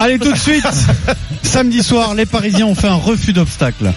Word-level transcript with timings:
Allez, 0.00 0.20
tout 0.20 0.30
de 0.30 0.38
suite, 0.38 0.64
samedi 1.42 1.82
soir, 1.82 2.14
les 2.14 2.24
Parisiens 2.24 2.66
ont 2.66 2.76
fait 2.76 2.86
un 2.86 2.94
refus 2.94 3.32
d'obstacle. 3.32 3.92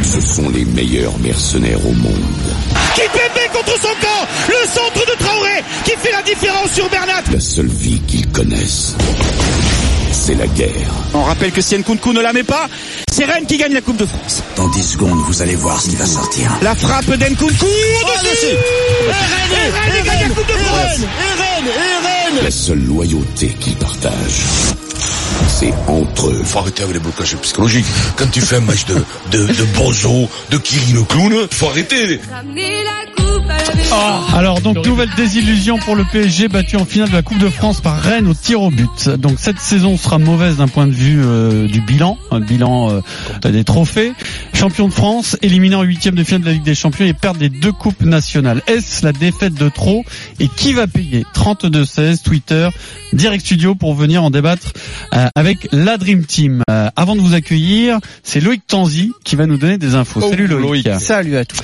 Ce 0.00 0.20
sont 0.20 0.48
les 0.48 0.64
meilleurs 0.64 1.18
mercenaires 1.18 1.84
au 1.84 1.90
monde. 1.90 2.14
Kipembe 2.94 3.52
contre 3.52 3.72
son 3.82 3.88
camp? 4.00 4.28
Le 4.48 4.68
centre 4.68 5.04
de 5.04 5.18
Traoré 5.18 5.64
qui 5.84 5.90
fait 5.98 6.12
la 6.12 6.22
différence 6.22 6.70
sur 6.70 6.88
Bernat 6.88 7.20
La 7.32 7.40
seule 7.40 7.66
vie 7.66 8.00
qu'ils 8.06 8.28
connaissent, 8.28 8.94
c'est 10.12 10.36
la 10.36 10.46
guerre. 10.46 10.92
On 11.14 11.24
rappelle 11.24 11.50
que 11.50 11.60
si 11.60 11.76
Nkunku 11.78 12.12
ne 12.12 12.20
la 12.20 12.32
met 12.32 12.44
pas, 12.44 12.68
c'est 13.10 13.24
Rennes 13.24 13.46
qui 13.46 13.56
gagne 13.56 13.74
la 13.74 13.80
Coupe 13.80 13.96
de 13.96 14.06
France. 14.06 14.40
Dans 14.54 14.68
10 14.68 14.82
secondes, 14.84 15.18
vous 15.26 15.42
allez 15.42 15.56
voir 15.56 15.80
ce 15.82 15.88
qui 15.88 15.96
va 15.96 16.06
sortir. 16.06 16.48
La 16.62 16.76
frappe 16.76 17.10
d'Nkunku 17.10 17.66
au-dessus 17.66 18.56
Et 19.50 19.90
Rennes 19.90 20.04
gagne 20.04 20.28
la 20.28 20.34
Coupe 20.34 20.46
de 20.46 20.52
France 20.52 21.00
La 22.44 22.50
seule 22.52 22.84
loyauté 22.84 23.48
qu'ils 23.58 23.74
partagent, 23.76 24.44
c'est 25.48 25.72
entre 25.86 26.28
eux. 26.28 26.42
Faut 26.44 26.58
arrêter 26.60 26.82
avec 26.82 26.94
les 26.94 27.00
blocages 27.00 27.36
psychologiques. 27.36 27.86
Quand 28.16 28.30
tu 28.30 28.40
fais 28.40 28.56
un 28.56 28.60
match 28.60 28.84
de, 28.86 28.94
de, 29.30 29.46
de 29.46 29.64
Bozo, 29.76 30.28
de 30.50 30.58
Kiri 30.58 30.92
le 30.92 31.02
clown, 31.04 31.46
faut 31.50 31.68
arrêter. 31.68 32.20
Alors 34.34 34.60
donc 34.60 34.84
nouvelle 34.84 35.10
désillusion 35.16 35.78
pour 35.78 35.94
le 35.94 36.04
PSG 36.04 36.48
battu 36.48 36.76
en 36.76 36.84
finale 36.84 37.08
de 37.10 37.14
la 37.14 37.22
Coupe 37.22 37.38
de 37.38 37.48
France 37.48 37.80
par 37.80 38.00
Rennes 38.00 38.26
au 38.26 38.34
tir 38.34 38.62
au 38.62 38.70
but. 38.70 39.08
Donc 39.08 39.34
cette 39.38 39.58
saison 39.58 39.96
sera 39.96 40.18
mauvaise 40.18 40.56
d'un 40.56 40.68
point 40.68 40.86
de 40.86 40.92
vue 40.92 41.22
euh, 41.24 41.68
du 41.68 41.80
bilan, 41.80 42.18
un 42.30 42.40
bilan 42.40 42.90
euh, 42.90 43.50
des 43.50 43.64
trophées. 43.64 44.12
Champion 44.52 44.88
de 44.88 44.92
France, 44.92 45.36
éliminé 45.42 45.76
en 45.76 45.82
huitième 45.82 46.14
de 46.14 46.24
finale 46.24 46.42
de 46.42 46.46
la 46.46 46.52
Ligue 46.52 46.62
des 46.62 46.74
Champions 46.74 47.04
et 47.04 47.12
perdre 47.12 47.40
les 47.40 47.48
deux 47.48 47.72
coupes 47.72 48.02
nationales. 48.02 48.62
Est-ce 48.66 49.04
la 49.04 49.12
défaite 49.12 49.54
de 49.54 49.68
trop? 49.68 50.04
Et 50.40 50.48
qui 50.48 50.72
va 50.72 50.86
payer? 50.86 51.24
32-16 51.34 52.22
Twitter, 52.22 52.68
Direct 53.12 53.44
Studio 53.44 53.74
pour 53.74 53.94
venir 53.94 54.24
en 54.24 54.30
débattre 54.30 54.72
euh, 55.14 55.26
avec 55.34 55.68
la 55.72 55.96
Dream 55.98 56.24
Team. 56.24 56.62
Euh, 56.70 56.88
avant 56.96 57.14
de 57.14 57.20
vous 57.20 57.34
accueillir, 57.34 57.98
c'est 58.22 58.40
Loïc 58.40 58.62
Tanzi 58.66 59.12
qui 59.24 59.36
va 59.36 59.46
nous 59.46 59.58
donner 59.58 59.78
des 59.78 59.94
infos. 59.94 60.20
Salut 60.20 60.46
Loïc. 60.46 60.88
Salut 60.98 61.36
à 61.36 61.44
tous. 61.44 61.62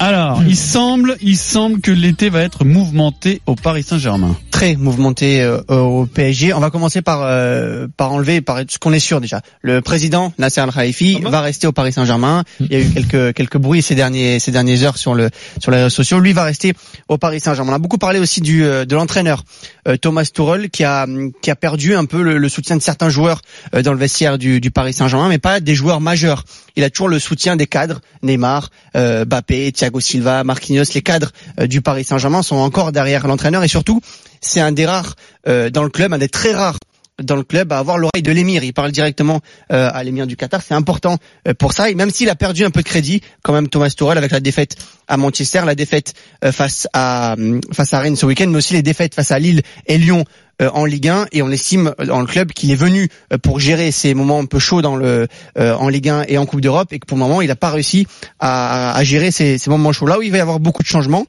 Alors, 0.00 0.42
il 0.46 0.56
semble, 0.56 1.16
il 1.22 1.36
semble 1.46 1.80
que 1.80 1.92
l'été 1.92 2.28
va 2.28 2.42
être 2.42 2.64
mouvementé 2.64 3.40
au 3.46 3.54
Paris 3.54 3.84
Saint-Germain. 3.84 4.36
Très 4.50 4.74
mouvementé 4.74 5.40
euh, 5.42 5.60
au 5.68 6.04
PSG. 6.06 6.52
On 6.52 6.58
va 6.58 6.70
commencer 6.70 7.02
par 7.02 7.20
euh, 7.22 7.86
par 7.96 8.12
enlever 8.12 8.40
par 8.40 8.58
ce 8.68 8.78
qu'on 8.78 8.92
est 8.92 8.98
sûr 8.98 9.20
déjà. 9.20 9.42
Le 9.62 9.80
président 9.80 10.32
Nasser 10.38 10.60
Al 10.60 10.72
Khelaifi 10.72 11.20
va 11.22 11.40
rester 11.40 11.68
au 11.68 11.72
Paris 11.72 11.92
Saint-Germain. 11.92 12.42
Il 12.58 12.72
y 12.72 12.74
a 12.74 12.80
eu 12.80 12.90
quelques 12.90 13.34
quelques 13.34 13.58
bruits 13.58 13.80
ces 13.80 13.94
derniers 13.94 14.40
ces 14.40 14.50
dernières 14.50 14.82
heures 14.82 14.98
sur 14.98 15.14
le 15.14 15.30
sur 15.60 15.70
les 15.70 15.76
réseaux 15.76 15.90
sociaux. 15.90 16.18
Lui 16.18 16.32
va 16.32 16.42
rester 16.42 16.74
au 17.08 17.16
Paris 17.16 17.38
Saint-Germain. 17.38 17.72
On 17.72 17.76
a 17.76 17.78
beaucoup 17.78 17.98
parlé 17.98 18.18
aussi 18.18 18.40
du 18.40 18.64
euh, 18.64 18.84
de 18.84 18.96
l'entraîneur 18.96 19.44
euh, 19.86 19.96
Thomas 19.96 20.24
Tuchel 20.24 20.68
qui 20.68 20.82
a 20.82 21.06
qui 21.42 21.50
a 21.52 21.56
perdu 21.56 21.94
un 21.94 22.06
peu 22.06 22.22
le, 22.22 22.38
le 22.38 22.48
soutien 22.48 22.76
de 22.76 22.82
certains 22.82 23.08
joueurs 23.08 23.40
dans 23.72 23.92
le 23.92 23.98
vestiaire 23.98 24.36
du, 24.36 24.60
du 24.60 24.72
Paris 24.72 24.94
Saint-Germain, 24.94 25.28
mais 25.28 25.38
pas 25.38 25.60
des 25.60 25.76
joueurs 25.76 26.00
majeurs. 26.00 26.44
Il 26.76 26.84
a 26.84 26.90
toujours 26.90 27.08
le 27.08 27.18
soutien 27.18 27.56
des 27.56 27.66
cadres, 27.66 28.00
Neymar, 28.22 28.70
euh, 28.96 29.24
Thiago 29.24 30.00
Silva, 30.00 30.44
Marquinhos. 30.44 30.84
Les 30.94 31.02
cadres 31.02 31.32
euh, 31.58 31.66
du 31.66 31.80
Paris 31.80 32.04
Saint-Germain 32.04 32.42
sont 32.42 32.56
encore 32.56 32.92
derrière 32.92 33.26
l'entraîneur 33.26 33.64
et 33.64 33.68
surtout, 33.68 34.02
c'est 34.42 34.60
un 34.60 34.72
des 34.72 34.84
rares 34.84 35.14
euh, 35.48 35.70
dans 35.70 35.82
le 35.82 35.88
club, 35.88 36.12
un 36.12 36.18
des 36.18 36.28
très 36.28 36.52
rares 36.52 36.78
dans 37.22 37.36
le 37.36 37.44
club 37.44 37.72
à 37.72 37.78
avoir 37.78 37.96
l'oreille 37.96 38.22
de 38.22 38.30
l'émir. 38.30 38.62
Il 38.62 38.74
parle 38.74 38.92
directement 38.92 39.40
euh, 39.72 39.88
à 39.90 40.04
l'émir 40.04 40.26
du 40.26 40.36
Qatar. 40.36 40.60
C'est 40.60 40.74
important 40.74 41.16
pour 41.58 41.72
ça. 41.72 41.88
Et 41.88 41.94
même 41.94 42.10
s'il 42.10 42.28
a 42.28 42.34
perdu 42.34 42.62
un 42.62 42.70
peu 42.70 42.82
de 42.82 42.86
crédit, 42.86 43.22
quand 43.42 43.54
même 43.54 43.68
Thomas 43.68 43.88
Tuchel 43.88 44.18
avec 44.18 44.32
la 44.32 44.40
défaite 44.40 44.76
à 45.08 45.16
Manchester, 45.16 45.62
la 45.64 45.74
défaite 45.74 46.12
face 46.52 46.86
à 46.92 47.32
hum, 47.38 47.62
face 47.72 47.94
à 47.94 48.00
Rennes 48.00 48.16
ce 48.16 48.26
week-end, 48.26 48.48
mais 48.48 48.58
aussi 48.58 48.74
les 48.74 48.82
défaites 48.82 49.14
face 49.14 49.30
à 49.30 49.38
Lille 49.38 49.62
et 49.86 49.96
Lyon 49.96 50.26
en 50.60 50.84
Ligue 50.84 51.08
1 51.08 51.26
et 51.32 51.42
on 51.42 51.50
estime 51.50 51.92
euh, 52.00 52.06
dans 52.06 52.20
le 52.20 52.26
club 52.26 52.52
qu'il 52.52 52.70
est 52.70 52.76
venu 52.76 53.08
euh, 53.32 53.38
pour 53.38 53.60
gérer 53.60 53.90
ces 53.90 54.14
moments 54.14 54.40
un 54.40 54.46
peu 54.46 54.58
chauds 54.58 54.82
dans 54.82 54.96
le 54.96 55.28
euh, 55.58 55.74
en 55.74 55.88
Ligue 55.88 56.08
1 56.08 56.24
et 56.28 56.38
en 56.38 56.46
Coupe 56.46 56.60
d'Europe 56.60 56.92
et 56.92 56.98
que 56.98 57.06
pour 57.06 57.16
le 57.18 57.22
moment 57.22 57.42
il 57.42 57.48
n'a 57.48 57.56
pas 57.56 57.70
réussi 57.70 58.06
à, 58.40 58.96
à 58.96 59.04
gérer 59.04 59.30
ces, 59.30 59.58
ces 59.58 59.70
moments 59.70 59.92
chauds 59.92 60.06
là 60.06 60.18
où 60.18 60.22
il 60.22 60.30
va 60.30 60.38
y 60.38 60.40
avoir 60.40 60.60
beaucoup 60.60 60.82
de 60.82 60.88
changements 60.88 61.26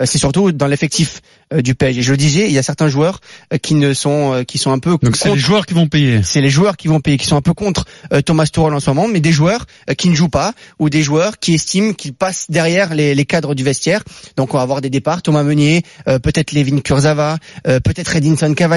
euh, 0.00 0.06
c'est 0.06 0.18
surtout 0.18 0.52
dans 0.52 0.66
l'effectif 0.66 1.20
euh, 1.52 1.62
du 1.62 1.74
PSG 1.74 2.02
je 2.02 2.10
le 2.10 2.16
disais 2.16 2.46
il 2.46 2.52
y 2.52 2.58
a 2.58 2.62
certains 2.62 2.88
joueurs 2.88 3.20
euh, 3.52 3.58
qui 3.58 3.74
ne 3.74 3.94
sont 3.94 4.34
euh, 4.34 4.42
qui 4.44 4.58
sont 4.58 4.70
un 4.70 4.78
peu 4.78 4.96
Donc 5.02 5.16
c'est 5.16 5.30
les 5.30 5.38
joueurs 5.38 5.66
qui 5.66 5.74
vont 5.74 5.86
payer. 5.86 6.22
c'est 6.22 6.40
les 6.40 6.50
joueurs 6.50 6.76
qui 6.76 6.88
vont 6.88 7.00
payer, 7.00 7.16
qui 7.16 7.26
sont 7.26 7.36
un 7.36 7.42
peu 7.42 7.54
contre 7.54 7.84
euh, 8.12 8.20
Thomas 8.20 8.46
Tuchel 8.46 8.74
en 8.74 8.80
ce 8.80 8.90
moment, 8.90 9.08
mais 9.08 9.20
des 9.20 9.32
joueurs 9.32 9.64
euh, 9.88 9.94
qui 9.94 10.08
ne 10.08 10.14
jouent 10.14 10.28
pas 10.28 10.52
ou 10.78 10.90
des 10.90 11.02
joueurs 11.02 11.38
qui 11.38 11.54
estiment 11.54 11.94
qu'ils 11.94 12.14
passent 12.14 12.46
derrière 12.50 12.94
les, 12.94 13.14
les 13.14 13.24
cadres 13.24 13.54
du 13.54 13.64
vestiaire. 13.64 14.02
Donc 14.36 14.54
on 14.54 14.58
va 14.58 14.62
avoir 14.62 14.80
des 14.80 14.90
départs, 14.90 15.22
Thomas 15.22 15.42
Meunier, 15.42 15.82
euh, 16.06 16.18
peut-être 16.18 16.52
Levin 16.52 16.80
Kurzawa, 16.80 17.38
euh, 17.66 17.80
peut-être 17.80 18.14
Edinson 18.16 18.52
Cavani. 18.54 18.67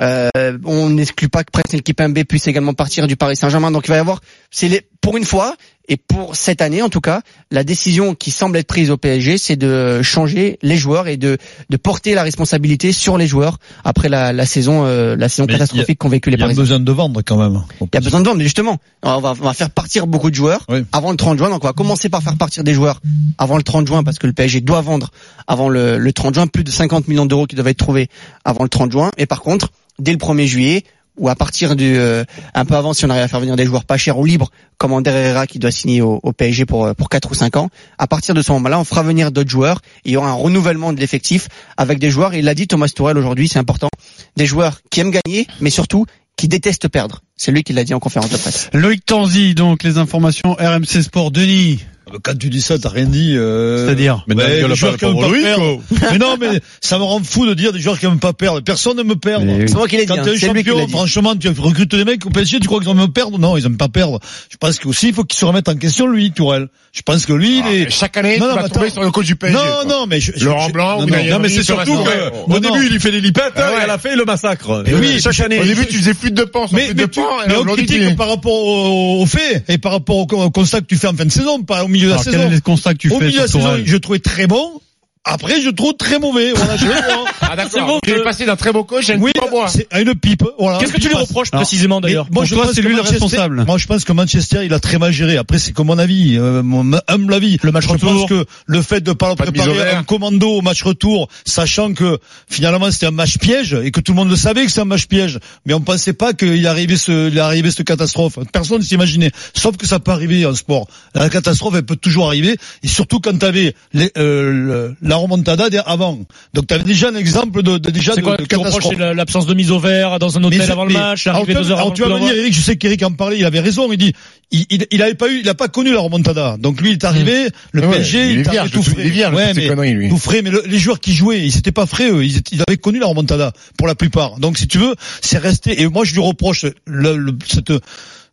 Euh, 0.00 0.58
on 0.64 0.90
n'exclut 0.90 1.28
pas 1.28 1.44
que 1.44 1.50
Presnel 1.50 1.82
Kipembe 1.82 2.24
puisse 2.24 2.46
également 2.46 2.74
partir 2.74 3.06
du 3.06 3.16
Paris 3.16 3.36
Saint-Germain. 3.36 3.70
Donc 3.70 3.86
il 3.86 3.90
va 3.90 3.96
y 3.96 4.00
avoir, 4.00 4.20
c'est 4.50 4.86
pour 5.00 5.16
une 5.16 5.24
fois. 5.24 5.56
Et 5.88 5.98
pour 5.98 6.34
cette 6.34 6.62
année, 6.62 6.80
en 6.80 6.88
tout 6.88 7.02
cas, 7.02 7.20
la 7.50 7.62
décision 7.62 8.14
qui 8.14 8.30
semble 8.30 8.56
être 8.56 8.66
prise 8.66 8.90
au 8.90 8.96
PSG, 8.96 9.36
c'est 9.36 9.56
de 9.56 10.00
changer 10.02 10.58
les 10.62 10.78
joueurs 10.78 11.08
et 11.08 11.18
de, 11.18 11.36
de 11.68 11.76
porter 11.76 12.14
la 12.14 12.22
responsabilité 12.22 12.90
sur 12.92 13.18
les 13.18 13.26
joueurs 13.26 13.58
après 13.84 14.08
la, 14.08 14.32
la 14.32 14.46
saison, 14.46 14.86
euh, 14.86 15.14
la 15.14 15.28
saison 15.28 15.44
Mais 15.46 15.52
catastrophique 15.52 15.98
qu'ont 15.98 16.08
vécu 16.08 16.30
les 16.30 16.36
Il 16.36 16.40
y 16.40 16.42
a 16.42 16.46
Parisiens. 16.46 16.62
besoin 16.62 16.80
de 16.80 16.90
vendre 16.92 17.20
quand 17.20 17.36
même. 17.36 17.62
Il 17.82 17.88
y 17.92 17.96
a 17.98 18.00
besoin 18.00 18.20
de 18.20 18.24
vendre, 18.24 18.38
mais 18.38 18.44
justement, 18.44 18.78
on 19.02 19.20
va, 19.20 19.30
on 19.38 19.44
va 19.44 19.52
faire 19.52 19.68
partir 19.70 20.06
beaucoup 20.06 20.30
de 20.30 20.34
joueurs 20.34 20.64
Oui. 20.70 20.84
avant 20.92 21.10
le 21.10 21.16
30 21.18 21.36
juin. 21.36 21.50
Donc 21.50 21.62
on 21.64 21.66
va 21.66 21.74
commencer 21.74 22.08
par 22.08 22.22
faire 22.22 22.36
partir 22.38 22.64
des 22.64 22.72
joueurs 22.72 23.00
avant 23.36 23.58
le 23.58 23.62
30 23.62 23.86
juin 23.86 24.02
parce 24.02 24.18
que 24.18 24.26
le 24.26 24.32
PSG 24.32 24.62
doit 24.62 24.80
vendre 24.80 25.10
avant 25.46 25.68
le, 25.68 25.98
le 25.98 26.12
30 26.14 26.34
juin 26.34 26.46
plus 26.46 26.64
de 26.64 26.70
50 26.70 27.08
millions 27.08 27.26
d'euros 27.26 27.46
qui 27.46 27.56
doivent 27.56 27.68
être 27.68 27.76
trouvés 27.76 28.08
avant 28.46 28.62
le 28.62 28.70
30 28.70 28.90
juin. 28.90 29.10
Et 29.18 29.26
par 29.26 29.42
contre, 29.42 29.68
dès 29.98 30.12
le 30.12 30.18
1er 30.18 30.46
juillet 30.46 30.84
ou 31.16 31.28
à 31.28 31.34
partir 31.34 31.76
du 31.76 31.96
euh, 31.96 32.24
un 32.54 32.64
peu 32.64 32.74
avant 32.74 32.92
si 32.92 33.04
on 33.04 33.10
arrive 33.10 33.22
à 33.22 33.28
faire 33.28 33.40
venir 33.40 33.56
des 33.56 33.66
joueurs 33.66 33.84
pas 33.84 33.96
chers 33.96 34.18
ou 34.18 34.24
libres 34.24 34.50
comme 34.78 34.92
Ander 34.92 35.10
Herrera 35.10 35.46
qui 35.46 35.58
doit 35.58 35.70
signer 35.70 36.02
au, 36.02 36.20
PSG 36.32 36.66
pour 36.66 36.86
euh, 36.86 36.94
pour 36.94 37.08
4 37.08 37.30
ou 37.30 37.34
5 37.34 37.56
ans 37.56 37.68
à 37.98 38.06
partir 38.06 38.34
de 38.34 38.42
ce 38.42 38.52
moment-là 38.52 38.78
on 38.80 38.84
fera 38.84 39.02
venir 39.02 39.30
d'autres 39.30 39.50
joueurs 39.50 39.80
et 40.04 40.10
il 40.10 40.12
y 40.12 40.16
aura 40.16 40.30
un 40.30 40.34
renouvellement 40.34 40.92
de 40.92 41.00
l'effectif 41.00 41.48
avec 41.76 41.98
des 41.98 42.10
joueurs. 42.10 42.34
Il 42.34 42.44
l'a 42.44 42.54
dit 42.54 42.66
Thomas 42.66 42.88
Tuchel 42.88 43.16
aujourd'hui 43.16 43.48
c'est 43.48 43.58
important 43.58 43.90
des 44.36 44.46
joueurs 44.46 44.80
qui 44.90 45.00
aiment 45.00 45.12
gagner 45.12 45.46
mais 45.60 45.70
surtout 45.70 46.06
qui 46.36 46.48
détestent 46.48 46.88
perdre. 46.88 47.22
C'est 47.36 47.52
lui 47.52 47.62
qui 47.62 47.72
l'a 47.72 47.84
dit 47.84 47.94
en 47.94 48.00
conférence 48.00 48.30
de 48.30 48.36
presse. 48.36 48.70
Loïc 48.72 49.04
Tanzi, 49.06 49.54
donc 49.54 49.82
les 49.82 49.98
informations 49.98 50.54
RMC 50.54 51.02
Sport. 51.02 51.30
Denis, 51.30 51.84
Quand 52.22 52.36
tu 52.38 52.50
dis 52.50 52.60
ça, 52.60 52.78
t'as 52.78 52.88
rien 52.90 53.06
dit. 53.06 53.34
Euh... 53.36 53.86
C'est-à-dire 53.86 54.24
Mais 54.26 54.62
les 54.62 54.74
joueurs 54.74 54.96
qui 54.96 55.04
aiment 55.04 55.18
pas 55.20 55.30
perdre. 55.30 55.80
mais 56.12 56.18
non, 56.18 56.36
mais 56.40 56.60
ça 56.80 56.98
me 56.98 57.04
rend 57.04 57.22
fou 57.22 57.46
de 57.46 57.54
dire 57.54 57.72
des 57.72 57.80
joueurs 57.80 57.98
qui 57.98 58.06
aiment 58.06 58.18
pas 58.18 58.32
perdre. 58.32 58.60
Personne 58.60 59.02
perdre. 59.16 59.44
Mais 59.44 59.62
oui. 59.62 59.64
c'est 59.68 59.74
moi 59.74 59.88
qui 59.88 59.96
l'ai 59.96 60.02
dit 60.02 60.08
Quand 60.08 60.18
hein, 60.18 60.22
t'es 60.24 60.30
un 60.30 60.34
qui 60.34 60.46
l'a 60.46 60.54
champion, 60.54 60.88
franchement, 60.88 61.36
tu 61.36 61.48
recrutes 61.48 61.94
des 61.94 62.04
mecs 62.04 62.24
au 62.26 62.30
PSG, 62.30 62.60
tu 62.60 62.66
crois 62.66 62.80
qu'ils 62.80 62.90
aiment 62.90 63.08
perdre? 63.12 63.38
Non, 63.38 63.56
ils 63.56 63.66
aiment 63.66 63.76
pas 63.76 63.88
perdre. 63.88 64.20
Je 64.50 64.56
pense 64.56 64.78
qu'aussi, 64.78 65.08
il 65.08 65.14
faut 65.14 65.24
qu'il 65.24 65.38
se 65.38 65.44
remette 65.44 65.68
en 65.68 65.76
question, 65.76 66.06
lui, 66.06 66.32
Tourelle. 66.32 66.68
Je 66.92 67.02
pense 67.02 67.26
que 67.26 67.32
lui, 67.32 67.58
il 67.58 67.66
est... 67.66 67.90
Chaque 67.90 68.16
année, 68.16 68.38
Non, 68.38 68.46
tu 68.50 68.54
non, 68.56 68.62
vas 68.62 68.68
tomber 68.68 68.90
sur 68.90 69.02
le 69.02 69.10
coach 69.10 69.26
du 69.26 69.34
PSG. 69.36 69.56
Non, 69.56 69.62
quoi. 69.64 69.84
non, 69.84 70.06
mais 70.06 70.20
je, 70.20 70.32
je- 70.36 70.44
Laurent 70.44 70.70
Blanc 70.70 71.00
non, 71.00 71.38
mais 71.40 71.48
c'est 71.48 71.64
surtout 71.64 71.90
saison. 71.90 72.04
que, 72.04 72.52
au 72.52 72.60
non. 72.60 72.60
début, 72.60 72.88
il 72.92 73.00
fait 73.00 73.10
des 73.10 73.20
lipettes, 73.20 73.52
Ah 73.56 73.72
ouais. 73.72 73.78
et 73.80 73.82
à 73.82 73.86
la 73.86 73.98
fin, 73.98 74.10
il 74.12 74.18
le 74.18 74.24
massacre. 74.24 74.84
Et 74.86 74.94
oui, 74.94 75.20
chaque 75.20 75.40
année. 75.40 75.58
Au 75.58 75.64
début, 75.64 75.86
tu 75.86 75.98
faisais 75.98 76.14
flûte 76.14 76.34
de 76.34 76.44
pan, 76.44 76.68
flûte 76.68 76.94
de 76.94 77.06
pan, 77.06 77.22
mais 77.48 77.54
critique 77.74 78.16
par 78.16 78.28
rapport 78.28 78.52
aux, 78.52 79.26
faits 79.26 79.64
et 79.68 79.78
par 79.78 79.92
rapport 79.92 80.16
au, 80.18 80.26
au 80.44 80.50
constat 80.50 80.80
que 80.80 80.86
tu 80.86 80.96
fais 80.96 81.08
en 81.08 81.14
fin 81.14 81.24
de 81.24 81.32
saison, 81.32 81.62
pas 81.62 81.84
au 81.84 81.88
milieu 81.88 82.03
de 82.04 82.10
la 82.10 82.14
Alors, 82.14 82.24
quel 82.24 82.32
saison. 82.34 82.46
est 82.50 82.54
le 82.54 82.60
constat 82.60 82.92
que 82.94 82.98
tu 82.98 83.10
Au 83.12 83.18
fais 83.18 83.26
milieu 83.26 83.36
de 83.38 83.42
la 83.42 83.48
sur 83.48 83.58
saison, 83.60 83.70
Tourelle 83.70 83.86
je 83.86 83.96
trouvais 83.96 84.18
très 84.18 84.46
bon. 84.46 84.80
Après, 85.26 85.60
je 85.60 85.70
trouve 85.70 85.94
très 85.96 86.18
mauvais. 86.18 86.52
Voilà, 86.52 86.76
je 86.76 86.86
le 86.86 86.92
vois. 86.92 87.24
Ah 87.46 87.56
d'accord. 87.56 88.00
Il 88.06 88.12
est 88.14 88.22
passé 88.24 88.46
d'un 88.46 88.56
très 88.56 88.72
beau 88.72 88.84
coach 88.84 89.10
à 89.10 89.14
une 89.14 89.22
Oui, 89.22 89.32
pipe 89.32 89.50
bois. 89.50 89.68
c'est 89.68 89.86
à 89.92 90.00
une 90.00 90.14
pipe. 90.14 90.42
Voilà. 90.58 90.78
Qu'est-ce 90.78 90.92
que 90.92 91.00
tu 91.00 91.08
lui 91.08 91.14
reproches 91.14 91.48
Alors, 91.52 91.62
précisément 91.64 92.00
d'ailleurs 92.00 92.26
moi, 92.32 92.44
je 92.44 92.54
toi, 92.54 92.64
pense 92.64 92.74
c'est 92.74 92.80
que 92.82 92.86
lui 92.86 92.94
le 92.96 93.02
Manchester- 93.02 93.24
responsable. 93.24 93.64
Moi, 93.66 93.78
je 93.78 93.86
pense 93.86 94.04
que 94.04 94.12
Manchester, 94.12 94.60
il 94.64 94.72
a 94.74 94.80
très 94.80 94.98
mal 94.98 95.12
géré. 95.12 95.36
Après, 95.36 95.58
c'est 95.58 95.72
comme 95.72 95.86
mon 95.88 95.98
avis, 95.98 96.36
euh, 96.38 96.62
mon 96.62 96.98
humble 97.06 97.34
avis. 97.34 97.58
Le 97.62 97.70
match 97.70 97.84
je 97.84 97.90
retour. 97.90 98.12
pense 98.12 98.28
que 98.28 98.44
le 98.66 98.82
fait 98.82 99.00
de 99.02 99.12
pas 99.12 99.36
Pas 99.36 99.44
préparer 99.44 99.90
un 99.90 100.02
commando 100.04 100.48
au 100.48 100.62
match 100.62 100.82
retour, 100.82 101.28
sachant 101.44 101.92
que 101.92 102.18
finalement 102.48 102.90
c'était 102.90 103.06
un 103.06 103.10
match 103.12 103.38
piège 103.38 103.74
et 103.84 103.90
que 103.90 104.00
tout 104.00 104.12
le 104.12 104.16
monde 104.16 104.30
le 104.30 104.36
savait 104.36 104.62
que 104.64 104.68
c'était 104.68 104.80
un 104.80 104.86
match 104.86 105.06
piège, 105.06 105.38
mais 105.66 105.74
on 105.74 105.80
pensait 105.80 106.12
pas 106.14 106.32
qu'il 106.32 106.66
arrivait 106.66 106.96
ce, 106.96 107.30
il 107.30 107.38
arrivait 107.38 107.70
cette 107.70 107.86
catastrophe. 107.86 108.38
Personne 108.52 108.78
ne 108.78 108.82
s'imaginait. 108.84 109.30
Sauf 109.54 109.76
que 109.76 109.86
ça 109.86 110.00
peut 110.00 110.12
arriver 110.12 110.44
en 110.46 110.54
sport. 110.54 110.88
La 111.14 111.28
catastrophe, 111.28 111.74
elle 111.76 111.84
peut 111.84 111.96
toujours 111.96 112.26
arriver, 112.26 112.56
et 112.82 112.88
surtout 112.88 113.20
quand 113.20 113.38
tu 113.38 113.46
avais 113.46 113.74
la 113.94 115.13
remontada 115.16 115.68
der- 115.70 115.82
avant. 115.86 116.18
Donc 116.54 116.66
tu 116.66 116.74
avais 116.74 116.84
déjà 116.84 117.08
un 117.08 117.14
exemple 117.16 117.62
de, 117.62 117.78
de 117.78 117.90
déjà 117.90 118.14
de, 118.14 118.20
quoi 118.20 118.36
de 118.36 118.44
catastrophe. 118.44 118.86
c'est 118.94 118.98
la- 118.98 119.14
l'absence 119.14 119.46
de 119.46 119.54
mise 119.54 119.70
au 119.70 119.78
vert 119.78 120.18
dans 120.18 120.36
un 120.38 120.44
hôtel 120.44 120.58
Mais 120.60 120.70
avant 120.70 120.84
le 120.84 120.92
mais- 120.92 120.98
match, 120.98 121.26
vas- 121.26 121.42
deux 121.44 121.54
heures 121.70 121.78
alors, 121.78 121.80
avant 121.80 121.90
tu 121.92 122.02
le 122.02 122.08
vas 122.08 122.14
me 122.14 122.20
dire, 122.20 122.34
Eric, 122.36 122.54
je 122.54 122.60
sais 122.60 122.76
qu'Eric 122.76 123.02
en 123.02 123.12
parlait, 123.12 123.38
il 123.38 123.44
avait 123.44 123.60
raison, 123.60 123.90
il 123.92 123.98
dit, 123.98 124.12
il, 124.50 124.66
il, 124.70 124.86
il 124.90 125.02
avait 125.02 125.14
pas 125.14 125.28
eu, 125.28 125.40
il 125.40 125.48
a 125.48 125.54
pas 125.54 125.68
connu 125.68 125.92
la 125.92 126.00
remontada. 126.00 126.56
Donc 126.58 126.80
lui, 126.80 126.90
il 126.90 126.92
est 126.94 127.04
arrivé, 127.04 127.48
le 127.72 127.82
Ouais, 127.86 127.96
PSG, 127.98 128.18
il 128.18 128.24
il 128.24 128.38
est 128.40 128.46
arrivé 128.48 128.50
vierge, 128.50 128.70
tout 128.70 128.82
frais. 128.82 128.94
il 128.98 129.06
est 129.06 129.10
vierge, 129.10 129.34
ouais, 129.34 129.54
mais, 129.54 129.68
conneries, 129.68 129.92
lui. 129.94 130.08
tout 130.08 130.18
frais, 130.18 130.42
mais 130.42 130.50
le- 130.50 130.62
les 130.66 130.78
joueurs 130.78 131.00
qui 131.00 131.12
jouaient, 131.14 131.40
ils 131.44 131.56
étaient 131.58 131.72
pas 131.72 131.86
frais, 131.86 132.10
eux, 132.10 132.24
ils, 132.24 132.36
étaient- 132.38 132.56
ils 132.56 132.62
avaient 132.66 132.76
connu 132.78 132.98
la 132.98 133.06
remontada, 133.06 133.52
pour 133.78 133.86
la 133.86 133.94
plupart. 133.94 134.38
Donc 134.38 134.58
si 134.58 134.66
tu 134.68 134.78
veux, 134.78 134.94
c'est 135.20 135.38
resté, 135.38 135.80
et 135.82 135.88
moi 135.88 136.04
je 136.04 136.12
lui 136.14 136.20
reproche 136.20 136.66
le, 136.86 137.16
le- 137.16 137.36
cette, 137.46 137.70
le- 137.70 137.80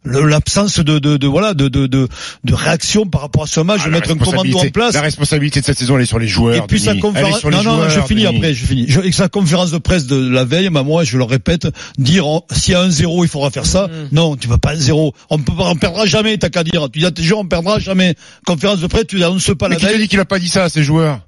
l'absence 0.04 0.80
de, 0.80 1.00
de, 1.00 1.18
de 1.18 1.28
voilà 1.28 1.54
de, 1.54 1.68
de, 1.68 1.88
de, 1.88 2.08
de 2.44 2.54
réaction 2.54 3.06
par 3.06 3.22
rapport 3.22 3.44
à 3.44 3.48
ce 3.48 3.60
match, 3.60 3.82
Ah, 3.84 3.88
de 3.88 3.92
la 3.92 4.00
mettre 4.00 4.12
un 4.12 4.18
commando 4.18 4.58
en 4.58 4.70
place. 4.70 4.94
La 4.94 5.02
responsabilité 5.02 5.62
de 5.62 5.66
cette 5.66 5.78
saison, 5.78 5.96
elle 5.98 6.04
est 6.04 6.08
sur 6.08 6.20
les 6.20 6.28
joueurs. 6.28 6.56
Et 6.56 6.62
puis 6.68 6.80
sa 6.80 6.96
conférence, 6.96 7.44
non, 7.44 7.52
non, 7.52 7.62
joueurs, 7.62 7.90
je 7.90 8.02
finis 8.02 8.24
Denis. 8.24 8.36
après, 8.38 8.54
je 8.54 8.66
finis. 8.66 8.86
Je, 8.88 9.02
et 9.02 9.12
sa 9.12 9.30
conférence 9.30 9.72
de 9.72 9.78
presse 9.78 10.08
de 10.08 10.30
la 10.30 10.44
veille, 10.44 10.70
bah, 10.70 10.84
moi, 10.84 11.04
je 11.04 11.18
le 11.18 11.24
répète, 11.24 11.68
dire, 11.98 12.28
oh, 12.28 12.46
s'il 12.52 12.74
y 12.74 12.76
a 12.76 12.82
un 12.82 12.90
zéro, 12.90 13.24
il 13.24 13.30
faudra 13.30 13.52
faire 13.52 13.66
ça. 13.66 13.88
Mm. 13.88 14.16
Non, 14.16 14.36
tu 14.36 14.48
vas 14.48 14.58
pas 14.58 14.72
un 14.72 14.76
zéro. 14.76 15.14
On 15.30 15.38
peut 15.40 15.54
pas, 15.54 15.70
on 15.70 15.76
perdra 15.76 16.06
jamais, 16.06 16.38
t'as 16.38 16.50
qu'à 16.50 16.64
dire. 16.64 16.90
Tu 16.92 17.00
dis 17.00 17.06
à 17.06 17.12
tes 17.12 17.24
joueurs, 17.24 17.42
on 17.42 17.48
perdra 17.48 17.80
jamais. 17.80 18.16
Conférence 18.46 18.80
de 18.80 18.88
presse, 18.88 19.06
tu 19.08 19.20
n'annonces 19.20 19.52
pas 19.58 19.70
Mais 19.70 19.76
la 19.76 19.80
qui 19.80 19.86
veille. 19.86 19.98
dit 20.00 20.08
qu'il 20.08 20.20
a 20.20 20.26
pas 20.26 20.40
dit 20.40 20.50
ça 20.50 20.64
à 20.66 20.70
ses 20.70 20.84
joueurs? 20.84 21.20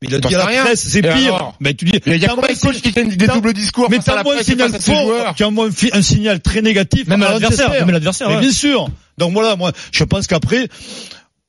Il 0.00 0.14
a 0.14 0.20
dit 0.20 0.34
à 0.34 0.38
la 0.38 0.44
rien. 0.44 0.64
presse, 0.64 0.86
c'est 0.88 1.02
pire. 1.02 1.52
Mais 1.60 1.74
tu 1.74 1.84
dis, 1.84 2.00
Il 2.06 2.16
y 2.16 2.24
a 2.24 2.28
combien 2.28 2.54
de 2.54 2.58
coachs 2.58 2.80
qui 2.80 2.92
tiennent 2.92 3.08
des 3.08 3.26
doubles 3.26 3.52
discours 3.52 3.88
mais 3.90 3.98
envoyé 4.10 4.40
un 4.40 4.44
signal 4.44 4.70
fort, 4.80 5.34
tu 5.34 5.44
envoies 5.44 5.68
un, 5.92 6.02
signal 6.02 6.40
très 6.40 6.62
négatif. 6.62 7.06
Même 7.08 7.22
à 7.22 7.30
l'adversaire, 7.30 7.70
même 7.70 7.90
l'adversaire, 7.90 8.38
bien 8.38 8.52
sûr. 8.52 8.88
Donc 9.16 9.32
voilà, 9.32 9.56
moi, 9.56 9.72
je 9.90 10.04
pense 10.04 10.28
qu'après, 10.28 10.68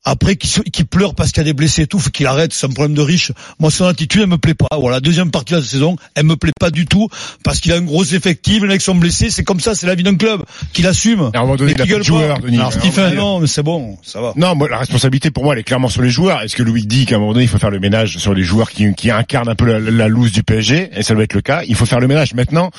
après 0.05 0.35
qu'il 0.37 0.49
se- 0.49 0.61
qu'il 0.61 0.85
pleure 0.85 1.13
parce 1.13 1.31
qu'il 1.31 1.39
y 1.39 1.41
a 1.41 1.43
des 1.43 1.53
blessés 1.53 1.83
et 1.83 1.87
tout, 1.87 1.99
faut 1.99 2.09
qu'il 2.09 2.25
arrête, 2.25 2.53
c'est 2.53 2.65
un 2.65 2.69
problème 2.69 2.95
de 2.95 3.01
riche. 3.01 3.31
Moi, 3.59 3.69
son 3.69 3.85
attitude, 3.85 4.21
elle 4.21 4.27
me 4.27 4.37
plaît 4.37 4.53
pas. 4.53 4.67
Voilà, 4.79 4.99
deuxième 5.01 5.29
partie 5.29 5.53
de 5.53 5.59
la 5.59 5.65
saison, 5.65 5.97
elle 6.15 6.25
me 6.25 6.35
plaît 6.37 6.53
pas 6.57 6.71
du 6.71 6.85
tout 6.85 7.09
parce 7.43 7.59
qu'il 7.59 7.71
a 7.73 7.75
un 7.75 7.81
gros 7.81 8.03
effectif, 8.05 8.61
les 8.61 8.67
mecs 8.69 8.81
sont 8.81 8.95
blessés, 8.95 9.29
c'est 9.29 9.43
comme 9.43 9.59
ça, 9.59 9.75
c'est 9.75 9.87
la 9.87 9.95
vie 9.95 10.03
d'un 10.03 10.15
club 10.15 10.43
qu'il 10.73 10.87
assume. 10.87 11.29
Et 11.33 11.37
à 11.37 11.39
un 11.39 11.43
moment 11.43 11.57
donné, 11.57 11.73
il 11.75 11.81
a 11.81 11.85
qui 11.85 11.91
de 11.91 11.97
pas. 11.97 12.03
joueurs, 12.03 12.39
Denis. 12.39 12.57
Alors, 12.57 12.73
Stephen, 12.73 13.15
non, 13.15 13.39
mais 13.39 13.47
c'est 13.47 13.61
bon, 13.63 13.97
ça 14.01 14.21
va. 14.21 14.33
Non, 14.37 14.55
moi, 14.55 14.69
la 14.69 14.77
responsabilité 14.77 15.31
pour 15.31 15.43
moi, 15.43 15.53
elle 15.53 15.59
est 15.59 15.63
clairement 15.63 15.89
sur 15.89 16.01
les 16.01 16.09
joueurs. 16.09 16.41
Est-ce 16.41 16.55
que 16.55 16.63
Louis 16.63 16.85
dit 16.85 17.05
qu'à 17.05 17.17
un 17.17 17.19
moment 17.19 17.33
donné, 17.33 17.43
il 17.45 17.49
faut 17.49 17.57
faire 17.59 17.69
le 17.71 17.79
ménage 17.79 18.17
sur 18.17 18.33
les 18.33 18.43
joueurs 18.43 18.71
qui, 18.71 18.93
qui 18.95 19.11
incarnent 19.11 19.49
un 19.49 19.55
peu 19.55 19.65
la, 19.65 19.79
la 19.79 20.07
loose 20.07 20.31
du 20.31 20.43
PSG 20.43 20.91
Et 20.95 21.03
ça 21.03 21.13
doit 21.13 21.23
être 21.23 21.33
le 21.33 21.41
cas. 21.41 21.63
Il 21.67 21.75
faut 21.75 21.85
faire 21.85 21.99
le 21.99 22.07
ménage. 22.07 22.33
Maintenant, 22.33 22.71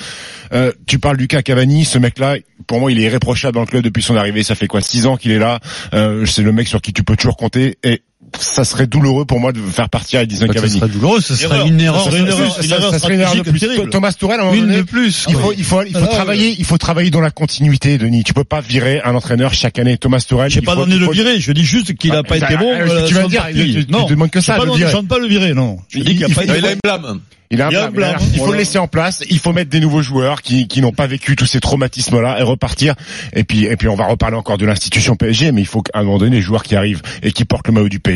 euh, 0.53 0.71
tu 0.87 0.97
parles 0.97 1.17
du 1.17 1.27
cas 1.27 1.43
Cavani, 1.43 1.85
ce 1.85 1.99
mec-là, 1.99 2.37
pour 2.67 2.79
moi, 2.79 2.91
il 2.91 2.99
est 2.99 3.03
irréprochable 3.03 3.53
dans 3.55 3.61
le 3.61 3.67
club 3.67 3.83
depuis 3.83 4.01
son 4.03 4.15
arrivée. 4.15 4.43
Ça 4.43 4.55
fait 4.55 4.67
quoi, 4.67 4.81
six 4.81 5.05
ans 5.05 5.17
qu'il 5.17 5.31
est 5.31 5.39
là? 5.39 5.59
Euh, 5.93 6.25
c'est 6.25 6.41
le 6.41 6.51
mec 6.51 6.67
sur 6.67 6.81
qui 6.81 6.93
tu 6.93 7.03
peux 7.03 7.10
toujours 7.15 7.37
compter. 7.37 7.77
Et 7.83 8.01
ça 8.39 8.63
serait 8.63 8.87
douloureux 8.87 9.25
pour 9.25 9.39
moi 9.39 9.51
de 9.51 9.59
faire 9.59 9.89
partir 9.89 10.19
Edison 10.21 10.45
Bah, 10.47 10.53
ça 10.53 10.61
Cavani. 10.61 10.79
serait 10.79 10.89
douloureux, 10.89 11.21
ce 11.21 11.35
serait 11.35 11.67
une 11.67 11.79
erreur. 11.81 12.03
Ça 12.05 12.09
serait 12.11 12.19
une 12.21 12.27
erreur. 12.27 12.53
plus. 12.55 12.63
Une 12.63 12.69
Ça- 12.69 12.75
erreur 12.77 12.91
ça 12.91 12.99
serait 12.99 13.13
une 13.15 13.19
erreur 13.21 13.35
de 13.35 13.41
plus. 13.41 13.59
terrible. 13.59 13.89
Thomas 13.89 14.13
Tourelle, 14.13 14.39
à 14.39 14.43
un 14.43 14.45
moment 14.45 14.57
Une 14.57 14.67
donné, 14.67 14.77
de 14.77 14.81
plus. 14.83 15.25
il 15.27 15.35
faut, 15.35 15.53
il 15.57 15.63
faut, 15.63 15.83
il 15.83 15.91
faut 15.93 15.99
Ah, 16.03 16.07
travailler, 16.07 16.55
il 16.57 16.65
faut 16.65 16.77
travailler 16.77 17.09
dans 17.09 17.19
la 17.21 17.31
continuité, 17.31 17.97
Denis. 17.97 18.23
Tu 18.23 18.33
peux 18.33 18.43
pas 18.43 18.61
virer 18.61 19.01
un 19.03 19.15
entraîneur 19.15 19.53
chaque 19.53 19.79
année. 19.79 19.97
Thomas 19.97 20.23
Tourelle. 20.27 20.49
J'ai 20.49 20.59
il 20.61 20.65
pas 20.65 20.75
faut- 20.75 20.81
donné 20.81 20.97
le 20.97 21.05
faut- 21.05 21.11
virer, 21.11 21.39
je 21.39 21.51
dis 21.51 21.65
juste 21.65 21.93
qu'il 21.95 22.11
a 22.13 22.19
Ah, 22.19 22.23
pas 22.23 22.39
bah, 22.39 22.45
été 22.47 22.57
bon. 22.57 22.71
ah, 22.73 22.79
euh, 22.81 23.07
tu 23.07 23.13
vas 23.15 23.27
dire, 23.27 23.45
tu- 23.47 23.55
parti. 23.55 23.85
tu 23.85 23.91
non, 23.91 24.05
demandes 24.05 24.31
que 24.31 24.39
ça. 24.41 24.57
Je 24.59 24.97
ne 24.97 25.01
pas 25.07 25.19
le 25.19 25.27
virer, 25.27 25.53
non. 25.53 25.77
Je 25.89 25.99
dis 25.99 26.15
qu'il 26.15 26.23
a 26.25 26.29
pas 26.29 26.43
été 26.43 26.53
il 26.55 26.61
bon. 26.61 26.67
a 26.67 26.71
une 26.71 26.79
blâme. 26.83 27.19
Il 27.53 27.61
a 27.61 27.67
un 27.67 27.69
Il 27.69 27.73
y 27.73 27.75
a 27.75 27.85
un 27.87 27.91
blâme. 27.91 28.15
Il 28.33 28.39
faut 28.39 28.49
le 28.53 28.57
laisser 28.57 28.77
en 28.77 28.87
place. 28.87 29.23
Il 29.29 29.37
faut 29.37 29.51
mettre 29.51 29.69
des 29.69 29.81
nouveaux 29.81 30.01
joueurs 30.01 30.41
qui, 30.41 30.69
qui 30.69 30.79
n'ont 30.79 30.93
pas 30.93 31.05
vécu 31.05 31.35
tous 31.35 31.45
ces 31.45 31.59
traumatismes-là 31.59 32.39
et 32.39 32.43
repartir. 32.43 32.95
Et 33.33 33.43
puis, 33.43 33.65
et 33.65 33.75
puis, 33.75 33.89
on 33.89 33.95
va 33.95 34.05
reparler 34.07 34.37
encore 34.37 34.57
de 34.57 34.65
l'institution 34.65 35.17
PSG, 35.17 35.51
mais 35.51 35.59
il 35.59 35.67
faut 35.67 35.81
qu'à 35.81 35.99
un 35.99 36.03
moment 36.03 36.17
donné, 36.17 36.37
les 36.37 36.41
joueurs 36.41 36.63
qui 36.63 36.77
arrivent 36.77 37.01
et 37.23 37.33
qui 37.33 37.43
portent 37.43 37.67
le 37.67 37.73
maillot 37.73 37.89
du 37.89 37.99
PSG, 37.99 38.10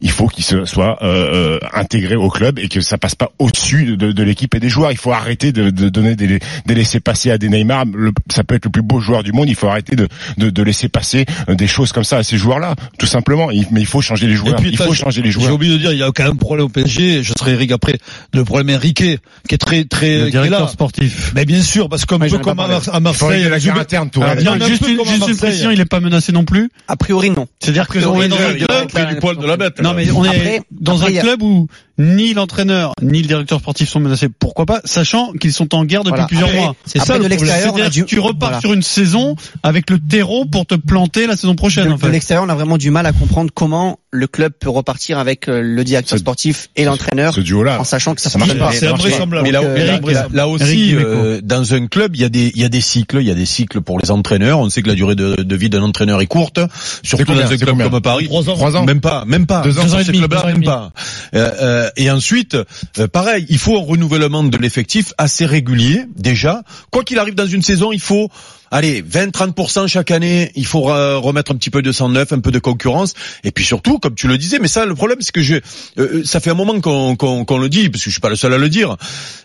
il 0.00 0.10
faut 0.10 0.26
qu'ils 0.28 0.44
se 0.44 0.64
soient 0.64 0.98
euh, 1.02 1.58
euh, 1.58 1.58
intégrés 1.72 2.16
au 2.16 2.28
club 2.30 2.58
et 2.58 2.68
que 2.68 2.80
ça 2.80 2.98
passe 2.98 3.14
pas 3.14 3.30
au-dessus 3.38 3.96
de, 3.96 4.12
de 4.12 4.22
l'équipe 4.22 4.54
et 4.54 4.60
des 4.60 4.68
joueurs. 4.68 4.90
Il 4.92 4.98
faut 4.98 5.12
arrêter 5.12 5.52
de, 5.52 5.70
de 5.70 5.88
donner 5.88 6.16
des, 6.16 6.38
des 6.66 6.74
laissés 6.74 7.00
passer 7.00 7.30
à 7.30 7.38
des 7.38 7.48
Neymar. 7.48 7.84
Le- 7.86 8.12
ça 8.30 8.44
peut 8.44 8.54
être 8.54 8.64
le 8.66 8.70
plus 8.70 8.82
beau 8.82 9.00
joueur 9.00 9.22
du 9.22 9.32
monde. 9.32 9.48
Il 9.48 9.54
faut 9.54 9.68
arrêter 9.68 9.96
de, 9.96 10.08
de, 10.38 10.50
de 10.50 10.62
laisser 10.62 10.88
passer 10.88 11.24
euh, 11.48 11.54
des 11.54 11.66
choses 11.66 11.92
comme 11.92 12.04
ça 12.04 12.18
à 12.18 12.22
ces 12.22 12.36
joueurs-là, 12.36 12.74
tout 12.98 13.06
simplement. 13.06 13.50
Il- 13.50 13.66
mais 13.70 13.80
il 13.80 13.86
faut 13.86 14.00
changer 14.00 14.26
les 14.26 14.34
joueurs. 14.34 14.56
Puis, 14.56 14.70
il 14.70 14.76
faut 14.76 14.92
changer 14.94 15.22
les 15.22 15.30
J'ai 15.30 15.40
joueurs. 15.40 15.54
oublié 15.54 15.72
de 15.74 15.78
dire, 15.78 15.92
il 15.92 15.98
y 15.98 16.02
a 16.02 16.10
quand 16.12 16.24
même 16.24 16.32
un 16.32 16.36
problème 16.36 16.66
au 16.66 16.68
PSG. 16.70 17.22
Je 17.22 17.32
serai 17.38 17.52
Eric 17.52 17.72
après. 17.72 17.98
Le 18.32 18.44
problème 18.44 18.70
est 18.70 18.76
Riquet, 18.76 19.18
qui 19.48 19.54
est 19.54 19.58
très, 19.58 19.84
très, 19.84 20.18
Le 20.18 20.30
qui 20.30 20.36
est 20.36 20.40
là. 20.40 20.42
directeur 20.46 20.70
sportif. 20.70 21.32
Mais 21.34 21.44
bien 21.44 21.62
sûr, 21.62 21.88
parce 21.88 22.04
que 22.06 22.14
Ouais, 22.14 22.28
pas 22.30 22.38
comme 22.38 22.52
à, 22.60 22.68
parlé. 22.68 22.74
Mar- 22.74 22.82
à 22.82 22.90
Il 22.90 22.92
faut 22.94 23.00
Marseille. 23.00 23.28
régler 23.30 23.48
la 23.50 23.58
guerre 23.58 23.78
interne, 23.78 24.10
Ah, 24.20 24.34
bien, 24.36 24.56
Non, 24.56 24.64
un 24.64 24.68
juste 24.68 24.86
une, 24.88 24.96
comme 24.96 25.06
à 25.08 25.10
juste 25.10 25.14
une 25.14 25.18
Marseille. 25.28 25.36
précision, 25.36 25.70
il 25.72 25.80
est 25.80 25.84
pas 25.84 26.00
menacé 26.00 26.32
non 26.32 26.44
plus. 26.44 26.70
A 26.88 26.96
priori, 26.96 27.30
non. 27.30 27.46
C'est-à-dire 27.60 27.88
que 27.88 27.98
non, 29.24 29.32
poil 29.34 29.42
de 29.42 29.46
la 29.46 29.56
bête. 29.56 29.80
Mais 29.94 30.10
on 30.10 30.24
est 30.24 30.28
Après- 30.28 30.60
dans 30.70 30.96
après, 31.00 31.14
un 31.14 31.18
a- 31.18 31.22
club 31.22 31.42
où 31.42 31.66
ni 31.98 32.34
l'entraîneur 32.34 32.92
ni 33.02 33.22
le 33.22 33.28
directeur 33.28 33.60
sportif 33.60 33.88
sont 33.88 34.00
menacés. 34.00 34.28
Pourquoi 34.28 34.66
pas, 34.66 34.80
sachant 34.84 35.32
qu'ils 35.32 35.52
sont 35.52 35.74
en 35.74 35.84
guerre 35.84 36.02
depuis 36.02 36.10
Voilà. 36.14 36.26
plusieurs 36.26 36.48
Après, 36.48 36.60
mois. 36.60 36.76
C'est 36.86 36.98
ça 37.00 37.18
de 37.18 37.26
l'extérieur, 37.26 37.90
du- 37.90 38.04
tu 38.04 38.18
repars 38.18 38.48
voilà. 38.48 38.60
sur 38.60 38.72
une 38.72 38.82
saison 38.82 39.36
avec 39.62 39.90
le 39.90 39.98
terreau 39.98 40.44
pour 40.44 40.66
te 40.66 40.74
planter 40.74 41.26
la 41.26 41.36
saison 41.36 41.54
prochaine. 41.54 41.84
De, 41.86 41.90
en 41.92 41.96
de 41.96 42.00
fait. 42.00 42.10
l'extérieur, 42.10 42.44
on 42.44 42.48
a 42.48 42.54
vraiment 42.54 42.78
du 42.78 42.90
mal 42.90 43.06
à 43.06 43.12
comprendre 43.12 43.50
comment 43.54 43.98
le 44.10 44.26
club 44.26 44.52
peut 44.58 44.70
repartir 44.70 45.18
avec 45.18 45.48
euh, 45.48 45.60
le 45.62 45.84
directeur 45.84 46.18
sportif 46.18 46.68
et 46.76 46.84
l'entraîneur 46.84 47.34
Ce 47.34 47.40
duo-là. 47.40 47.80
en 47.80 47.84
sachant 47.84 48.14
que 48.14 48.20
ça, 48.20 48.30
Ça 48.30 48.38
marche 48.38 48.56
pas. 48.56 48.72
C'est 48.72 48.86
invraisemblable. 48.86 49.44
Mais 49.44 49.52
là, 49.52 49.60
euh, 49.62 49.76
Eric, 49.76 50.02
Eric, 50.04 50.10
là, 50.12 50.26
là 50.32 50.46
Eric 50.48 50.62
aussi, 50.62 50.94
euh, 50.94 51.40
dans 51.42 51.74
un 51.74 51.86
club, 51.86 52.14
il 52.14 52.22
y 52.22 52.24
a 52.24 52.28
des, 52.28 52.52
il 52.54 52.60
y 52.60 52.64
a 52.64 52.68
des 52.68 52.80
cycles, 52.80 53.18
il 53.20 53.26
y 53.26 53.30
a 53.30 53.34
des 53.34 53.46
cycles 53.46 53.80
pour 53.80 53.98
les 53.98 54.10
entraîneurs. 54.10 54.58
On 54.60 54.68
sait 54.70 54.82
que 54.82 54.88
la 54.88 54.94
durée 54.94 55.14
de, 55.16 55.42
de 55.42 55.56
vie 55.56 55.68
d'un 55.70 55.82
entraîneur 55.82 56.20
est 56.20 56.26
courte, 56.26 56.60
surtout 57.02 57.24
combien 57.24 57.42
dans 57.42 57.46
un 57.48 57.50
C'est 57.50 57.64
club 57.64 57.90
comme 57.90 58.00
Paris. 58.00 58.26
Trois 58.26 58.48
ans. 58.48 58.54
Trois 58.54 58.76
ans. 58.76 58.84
Même 58.84 59.00
pas, 59.00 59.24
même 59.26 59.46
pas. 59.46 59.62
Deux 59.62 59.78
ans. 59.78 59.84
Deux 59.84 60.00
et 60.00 60.04
demi, 60.04 60.20
même 60.20 60.62
pas. 60.64 60.92
Euh, 61.34 61.83
euh, 61.84 61.90
et 61.96 62.10
ensuite, 62.10 62.56
euh, 62.98 63.08
pareil, 63.08 63.46
il 63.48 63.58
faut 63.58 63.78
un 63.78 63.84
renouvellement 63.84 64.42
de 64.42 64.56
l'effectif 64.56 65.12
assez 65.18 65.46
régulier 65.46 66.04
déjà. 66.16 66.62
Quoi 66.90 67.04
qu'il 67.04 67.18
arrive 67.18 67.34
dans 67.34 67.46
une 67.46 67.62
saison, 67.62 67.92
il 67.92 68.00
faut 68.00 68.28
allez 68.70 69.02
20-30% 69.02 69.86
chaque 69.86 70.10
année. 70.10 70.50
Il 70.56 70.66
faut 70.66 70.82
remettre 70.82 71.52
un 71.52 71.56
petit 71.56 71.70
peu 71.70 71.82
de 71.82 71.92
sang 71.92 72.08
neuf, 72.08 72.32
un 72.32 72.40
peu 72.40 72.50
de 72.50 72.58
concurrence. 72.58 73.14
Et 73.44 73.52
puis 73.52 73.64
surtout, 73.64 73.98
comme 73.98 74.14
tu 74.14 74.28
le 74.28 74.36
disais, 74.36 74.58
mais 74.58 74.68
ça, 74.68 74.84
le 74.84 74.94
problème, 74.94 75.18
c'est 75.20 75.32
que 75.32 75.42
je, 75.42 75.56
euh, 75.98 76.22
ça 76.24 76.40
fait 76.40 76.50
un 76.50 76.54
moment 76.54 76.80
qu'on 76.80 77.58
le 77.58 77.68
dit, 77.68 77.88
parce 77.88 78.02
que 78.02 78.10
je 78.10 78.14
suis 78.14 78.20
pas 78.20 78.30
le 78.30 78.36
seul 78.36 78.52
à 78.52 78.58
le 78.58 78.68
dire. 78.68 78.96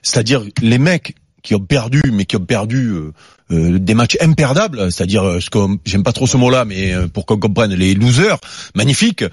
C'est-à-dire 0.01 0.43
les 0.61 0.79
mecs 0.79 1.15
qui 1.41 1.55
ont 1.55 1.59
perdu, 1.59 2.01
mais 2.11 2.25
qui 2.25 2.35
ont 2.35 2.45
perdu 2.45 2.89
euh, 2.89 3.13
euh, 3.51 3.79
des 3.79 3.93
matchs 3.93 4.17
imperdables, 4.21 4.91
c'est-à-dire 4.91 5.23
euh, 5.23 5.39
ce 5.39 5.49
qu'on, 5.49 5.79
j'aime 5.85 6.03
pas 6.03 6.11
trop 6.11 6.27
ce 6.27 6.37
mot-là, 6.37 6.65
mais 6.65 6.93
euh, 6.93 7.07
pour 7.07 7.25
qu'on 7.25 7.37
comprenne, 7.37 7.73
les 7.73 7.93
losers, 7.95 8.37
magnifiques. 8.75 9.23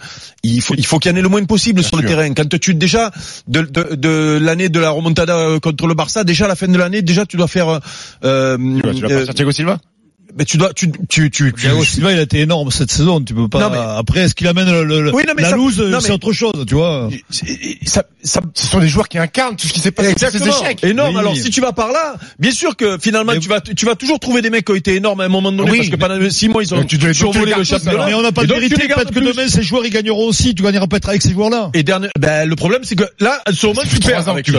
Il 0.42 0.62
faut, 0.62 0.74
il 0.76 0.86
faut 0.86 0.98
qu'il 0.98 1.10
y 1.10 1.14
en 1.14 1.16
ait 1.18 1.22
le 1.22 1.28
moins 1.28 1.44
possible 1.44 1.82
sur 1.82 1.96
le 1.96 2.04
terrain. 2.04 2.32
Quand 2.32 2.48
tu 2.58 2.74
déjà 2.74 3.10
de, 3.48 3.62
de, 3.62 3.94
de 3.94 4.38
l'année 4.40 4.68
de 4.68 4.80
la 4.80 4.90
remontada 4.90 5.58
contre 5.60 5.86
le 5.86 5.94
Barça, 5.94 6.24
déjà 6.24 6.46
à 6.46 6.48
la 6.48 6.56
fin 6.56 6.68
de 6.68 6.78
l'année, 6.78 7.02
déjà 7.02 7.26
tu 7.26 7.36
dois 7.36 7.48
faire. 7.48 7.80
Euh, 8.24 8.56
Tu 8.56 8.86
vas, 8.86 8.94
tu 8.94 9.00
vas 9.02 9.10
euh, 9.10 9.16
partir 9.18 9.34
Thiago 9.34 9.52
Silva? 9.52 9.78
Mais 10.36 10.44
tu 10.44 10.56
dois, 10.58 10.72
tu, 10.72 10.90
tu, 11.08 11.30
tu, 11.30 11.30
tu- 11.30 11.52
Thiago 11.52 11.84
Silva, 11.84 12.12
il 12.12 12.18
a 12.18 12.22
été 12.22 12.40
énorme 12.40 12.70
cette 12.70 12.90
saison. 12.90 13.20
Tu 13.20 13.34
peux 13.34 13.48
pas. 13.48 13.60
Non, 13.60 13.70
mais- 13.70 13.78
Après, 13.98 14.20
est-ce 14.20 14.34
qu'il 14.34 14.46
amène 14.46 14.70
le, 14.70 15.02
le- 15.02 15.14
Oui, 15.14 15.24
non, 15.26 15.34
mais 15.36 15.42
la 15.42 15.50
ça- 15.50 15.56
loose 15.56 15.76
C'est 15.76 16.08
mais- 16.08 16.14
autre 16.14 16.32
chose, 16.32 16.52
tu 16.66 16.74
vois. 16.74 17.08
ça, 17.84 18.04
ça, 18.22 18.40
Ce 18.54 18.66
sont 18.66 18.80
des 18.80 18.88
joueurs 18.88 19.08
qui 19.08 19.18
incarnent 19.18 19.56
tout 19.56 19.66
ce 19.66 19.72
qui 19.72 19.80
s'est 19.80 19.90
passé. 19.90 20.08
Ces 20.18 20.26
Exactement. 20.26 20.62
échecs. 20.62 20.84
Énorme. 20.84 21.14
Oui. 21.14 21.20
Alors 21.20 21.36
si 21.36 21.50
tu 21.50 21.60
vas 21.60 21.72
par 21.72 21.92
là, 21.92 22.14
bien 22.38 22.50
sûr 22.52 22.76
que 22.76 22.98
finalement 22.98 23.32
Mais- 23.32 23.38
tu 23.40 23.48
vas 23.48 23.60
tu 23.60 23.86
vas 23.86 23.94
toujours 23.94 24.18
trouver 24.20 24.42
des 24.42 24.50
mecs 24.50 24.64
qui 24.64 24.72
ont 24.72 24.76
été 24.76 24.94
énormes 24.94 25.20
à 25.20 25.24
un 25.24 25.28
moment 25.28 25.52
donné 25.52 25.70
Oui, 25.70 25.78
parce 25.78 25.90
que 25.90 25.96
pendant 25.96 26.30
six 26.30 26.48
mois 26.48 26.62
ils 26.62 26.74
ont 26.74 26.84
tu 26.84 26.98
survolé 27.14 27.52
le 27.56 27.64
championnat. 27.64 28.06
Mais 28.06 28.14
on 28.14 28.22
n'a 28.22 28.32
pas 28.32 28.42
de 28.42 28.48
donc, 28.48 28.58
vérité. 28.58 28.88
Peut-être 28.88 29.12
que 29.12 29.20
demain, 29.20 29.48
ces 29.48 29.62
joueurs, 29.62 29.84
ils 29.84 29.90
gagneront 29.90 30.26
aussi. 30.26 30.54
Tu 30.54 30.62
gagneras 30.62 30.86
peut-être 30.86 31.08
avec 31.08 31.22
ces 31.22 31.32
joueurs-là. 31.32 31.70
Et 31.74 31.82
dernier, 31.82 32.08
ben, 32.18 32.48
le 32.48 32.56
problème 32.56 32.80
c'est 32.84 32.96
que 32.96 33.04
là, 33.20 33.40
à 33.46 33.52
ce 33.52 33.66
moment, 33.66 33.82
tu 33.88 33.98
perds 34.00 34.28
avec 34.28 34.46
que 34.46 34.52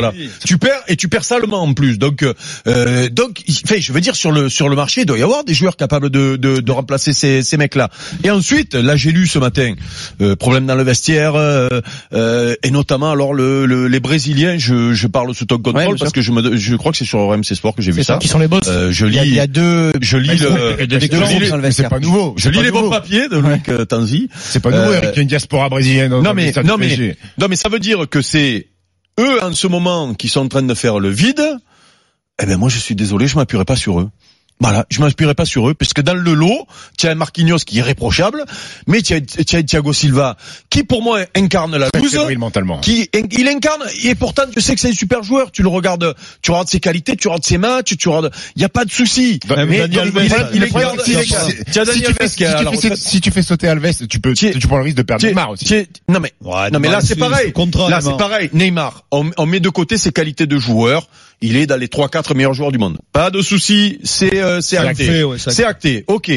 tu 0.46 0.58
perds 0.58 0.82
et 0.88 0.96
tu 0.96 1.08
perds 1.08 1.26
salement 1.26 1.62
en 1.62 1.74
plus. 1.74 1.98
Donc, 1.98 2.24
euh, 2.24 3.10
donc, 3.10 3.42
il- 3.48 3.56
enfin, 3.66 3.76
je 3.80 3.92
veux 3.94 4.02
dire 4.02 4.16
sur 4.16 4.32
le 4.32 4.50
sur 4.50 4.70
le 4.70 4.76
marché, 4.76 5.02
il 5.02 5.06
doit 5.06 5.18
y 5.18 5.22
avoir 5.24 5.44
des 5.44 5.54
joueurs 5.54 5.67
capables 5.76 6.10
de 6.10 6.38
de, 6.38 6.62
de 6.62 6.72
remplacer 6.72 7.12
ces 7.14 7.44
ces 7.44 7.58
mecs-là. 7.58 7.90
Et 8.24 8.32
ensuite, 8.32 8.76
là, 8.76 8.96
j'ai 8.96 9.12
lu 9.12 9.28
ce 9.28 9.40
matin, 9.40 9.74
euh, 10.22 10.36
problème 10.36 10.66
dans 10.66 10.76
le 10.76 10.84
vestiaire 10.84 11.36
euh, 11.36 11.68
euh, 12.14 12.56
et 12.64 12.72
notamment 12.72 13.12
alors 13.12 13.34
le, 13.34 13.66
le- 13.66 13.88
les 13.88 14.00
Brésiliens. 14.00 14.58
Je 14.58 14.94
je 14.94 15.08
parle 15.08 15.34
sous 15.36 15.46
ton 15.46 15.56
Ouais, 15.56 15.62
contrôle 15.64 15.84
bien 15.86 15.90
parce 15.98 16.12
sûr. 16.12 16.12
que 16.14 16.22
je 16.22 16.32
me 16.32 16.56
je 16.56 16.76
crois 16.76 16.92
que 16.92 16.98
c'est 17.00 17.06
sur 17.06 17.20
RMC 17.28 17.44
Sport 17.56 17.76
que 17.76 17.82
j'ai 17.82 17.92
vu 17.92 18.04
ça. 18.04 18.14
ça. 18.14 18.20
Qui 18.20 18.28
sont 18.30 18.40
les 18.40 18.48
boss. 18.48 18.62
Euh, 18.68 18.92
je 18.92 19.06
Il 19.08 19.16
y 19.16 19.20
a, 19.20 19.24
il 19.26 19.30
lis 19.32 19.36
y 19.36 19.40
a 19.40 19.48
deux, 19.48 19.92
je 20.02 20.18
lis 20.18 20.30
Ils 20.34 20.40
sont- 20.40 20.54
le 20.56 20.76
il 20.76 20.80
y 20.80 20.84
a 20.84 21.00
deux 21.00 21.00
je 21.00 21.40
lis 21.40 21.52
le 21.52 21.72
c'est 21.72 21.90
pas 21.90 22.00
nouveau. 22.00 22.34
je 22.38 22.50
lis 22.50 22.62
les 22.62 22.72
bons 22.72 22.90
papiers 22.90 23.28
de 23.28 23.38
Luc 23.38 23.68
euh, 23.70 23.84
Tanzi. 23.86 24.30
C'est 24.40 24.62
pas 24.62 24.70
nouveau, 24.70 24.92
Euh, 24.92 24.98
Eric. 24.98 25.10
Il 25.14 25.16
y 25.16 25.20
a 25.20 25.22
une 25.24 25.28
diaspora 25.28 25.70
brésilienne. 25.70 26.12
Non 26.12 26.34
mais 26.34 26.54
non 26.64 26.78
mais 26.78 27.18
non 27.40 27.48
mais 27.50 27.56
ça 27.56 27.70
veut 27.70 27.80
dire 27.80 28.08
que 28.10 28.22
c'est 28.22 28.68
eux 29.20 29.44
en 29.44 29.52
ce 29.54 29.66
moment 29.68 30.14
qui 30.14 30.30
sont 30.30 30.42
en 30.42 30.48
train 30.48 30.62
de 30.62 30.74
faire 30.76 31.00
le 31.00 31.10
vide. 31.10 31.42
Eh 32.42 32.46
ben 32.46 32.58
moi 32.58 32.70
je 32.70 32.78
suis 32.78 32.94
désolé, 32.94 33.28
je 33.28 33.36
m'appuierai 33.36 33.66
pas 33.66 33.76
sur 33.76 34.00
eux. 34.00 34.10
Voilà, 34.60 34.88
je 34.90 35.00
m'inspirerai 35.02 35.36
pas 35.36 35.46
sur 35.46 35.70
eux, 35.70 35.76
puisque 35.76 36.02
dans 36.02 36.16
le 36.16 36.34
lot, 36.34 36.66
tu 36.98 37.08
as 37.08 37.14
Marquinhos 37.14 37.60
qui 37.60 37.78
est 37.78 37.82
irréprochable, 37.82 38.44
mais 38.88 39.04
tu 39.04 39.14
as, 39.14 39.18
as 39.18 39.64
Thiago 39.64 39.94
Silva, 39.94 40.36
qui 40.72 40.84
pour 40.84 41.04
moi 41.04 41.20
incarne 41.36 41.78
la 41.78 41.90
fébrile 42.18 42.40
mentalement. 42.40 42.80
qui 42.80 43.08
il 43.14 43.48
incarne, 43.48 43.84
et 44.04 44.16
pourtant 44.16 44.44
tu 44.52 44.60
sais 44.62 44.74
que 44.74 44.82
c'est 44.82 44.90
un 44.90 44.94
super 44.94 45.22
joueur, 45.22 45.52
tu 45.52 45.62
le 45.62 45.68
regardes, 45.68 46.16
tu 46.42 46.50
regardes 46.50 46.70
ses 46.70 46.80
qualités, 46.80 47.16
tu 47.16 47.28
regardes 47.28 47.44
ses 47.44 47.60
matchs, 47.60 47.96
tu 47.98 48.10
regardes, 48.10 48.32
il 48.56 48.62
y 48.64 48.66
a 48.66 48.70
pas 48.70 48.84
de 48.84 48.92
souci. 48.92 49.40
Mais 49.68 49.78
Dani 49.88 49.96
donc, 49.96 50.06
Alves, 50.06 50.14
il, 50.56 50.64
incarne- 50.64 50.98
Si- 52.96 53.22
tu 53.22 53.32
fais- 53.32 53.44
sauter 53.44 53.68
Alves, 53.68 54.08
tu 54.10 54.20
peux, 54.20 54.34
tu 54.60 54.68
prends 54.68 54.78
le 54.78 54.84
risque 54.84 54.98
de 54.98 55.04
perdre 55.04 55.22
Neymar 55.30 55.52
aussi. 55.52 55.66
non 56.10 56.20
mais 56.20 56.34
non 56.74 56.80
mais 56.80 56.88
là 56.90 57.02
c'est 57.02 57.16
pareil. 57.30 57.52
Là 57.92 58.02
c'est 58.02 58.18
pareil. 58.18 58.50
Neymar, 58.54 59.04
on, 59.12 59.30
on 59.38 59.46
met 59.46 59.60
de 59.60 59.70
côté 59.70 59.98
ses 60.00 60.12
qualités 60.12 60.48
de 60.48 60.58
joueur. 60.58 61.08
Il 61.42 61.56
est 61.56 61.68
dans 61.68 61.78
les 61.78 61.88
3-4 61.88 62.36
meilleurs 62.36 62.54
joueurs 62.54 62.72
du 62.72 62.78
monde. 62.80 62.98
Pas 63.12 63.30
de 63.30 63.42
souci, 63.42 64.00
c'est 64.04 64.42
euh, 64.42 64.60
c'est 64.62 64.78
C'est 64.78 64.78
acté. 64.78 65.04
acté, 65.10 65.24
ouais, 65.24 65.64
acté. 65.64 66.04
Ok. 66.08 66.32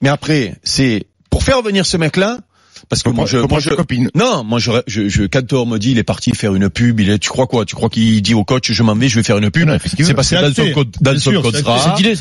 Mais 0.00 0.08
après, 0.08 0.54
c'est 0.62 1.06
pour 1.30 1.42
faire 1.42 1.62
venir 1.62 1.84
ce 1.86 1.96
mec-là. 1.96 2.38
Parce 2.88 3.02
que 3.02 3.10
moi, 3.10 3.26
je, 3.26 3.38
moi, 3.38 3.60
je, 3.60 3.70
copine. 3.70 4.10
non, 4.14 4.44
moi, 4.44 4.58
je, 4.58 4.70
je, 4.86 5.08
je, 5.08 5.24
quand 5.24 5.52
on 5.52 5.66
me 5.66 5.78
dit 5.78 5.90
il 5.92 5.98
est 5.98 6.02
parti 6.04 6.32
faire 6.32 6.54
une 6.54 6.70
pub, 6.70 7.00
il 7.00 7.10
est, 7.10 7.18
tu 7.18 7.28
crois 7.28 7.46
quoi? 7.46 7.64
Tu 7.64 7.74
crois 7.74 7.88
qu'il 7.90 8.20
dit 8.22 8.34
au 8.34 8.44
coach 8.44 8.72
je 8.72 8.82
m'en 8.82 8.94
vais, 8.94 9.08
je 9.08 9.16
vais 9.16 9.22
faire 9.22 9.38
une 9.38 9.50
pub? 9.50 9.68
C'est 9.84 10.02
C'est 10.22 10.36
dans 10.40 10.52
son, 10.54 10.84
dans 11.00 11.18
son 11.18 11.32
contrat, 11.42 11.86
dans 11.90 11.94
d'idée. 11.96 12.14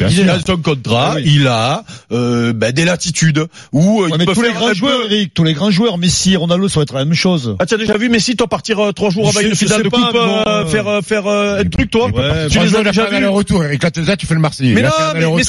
son 0.46 0.58
contrat, 0.58 1.14
Ah 1.16 1.20
il 1.24 1.48
a 1.48 1.84
euh, 2.12 2.54
ben, 2.54 2.72
des 2.72 2.86
latitudes 2.86 3.46
où 3.72 4.02
euh, 4.04 4.08
Ouais, 4.10 4.18
il 4.20 4.26
peut 4.26 4.34
tous 4.34 4.42
les 4.42 4.50
faire 4.50 4.58
grands 4.60 4.70
un 4.70 4.74
joueurs, 4.74 5.06
Eric, 5.06 5.34
tous 5.34 5.44
les 5.44 5.54
grands 5.54 5.72
joueurs, 5.72 5.98
Messi, 5.98 6.36
Ronaldo, 6.36 6.68
ça 6.68 6.80
va 6.80 6.84
être 6.84 6.94
la 6.94 7.06
même 7.06 7.14
chose. 7.14 7.56
Ah, 7.60 7.66
tu 7.66 7.74
as 7.74 7.78
déjà 7.78 7.98
vu 7.98 8.10
Messi, 8.10 8.36
toi 8.36 8.48
partir 8.48 8.80
euh, 8.80 8.92
trois 8.92 9.10
jours 9.10 9.32
sais- 9.32 9.48
une 9.48 9.56
finale 9.56 9.84
de 9.84 9.90
coupe, 9.90 10.16
euh, 10.16 10.66
faire 10.66 10.88
euh, 10.88 11.02
faire 11.02 11.28
un 11.28 11.64
truc, 11.64 11.90
toi 11.92 12.10
Tu 12.50 12.60
les 12.60 12.76
as 12.76 12.84
déjà 12.84 13.06
vus 13.10 13.20
le 13.22 13.30
retour, 13.30 13.64
Eric. 13.64 13.84
Là, 13.84 13.92
tu 14.18 14.26
fais 14.26 14.34
le 14.34 14.40
Marseillais. 14.42 14.74
mais 14.74 14.82
non, 14.82 14.90
mais, 15.36 15.44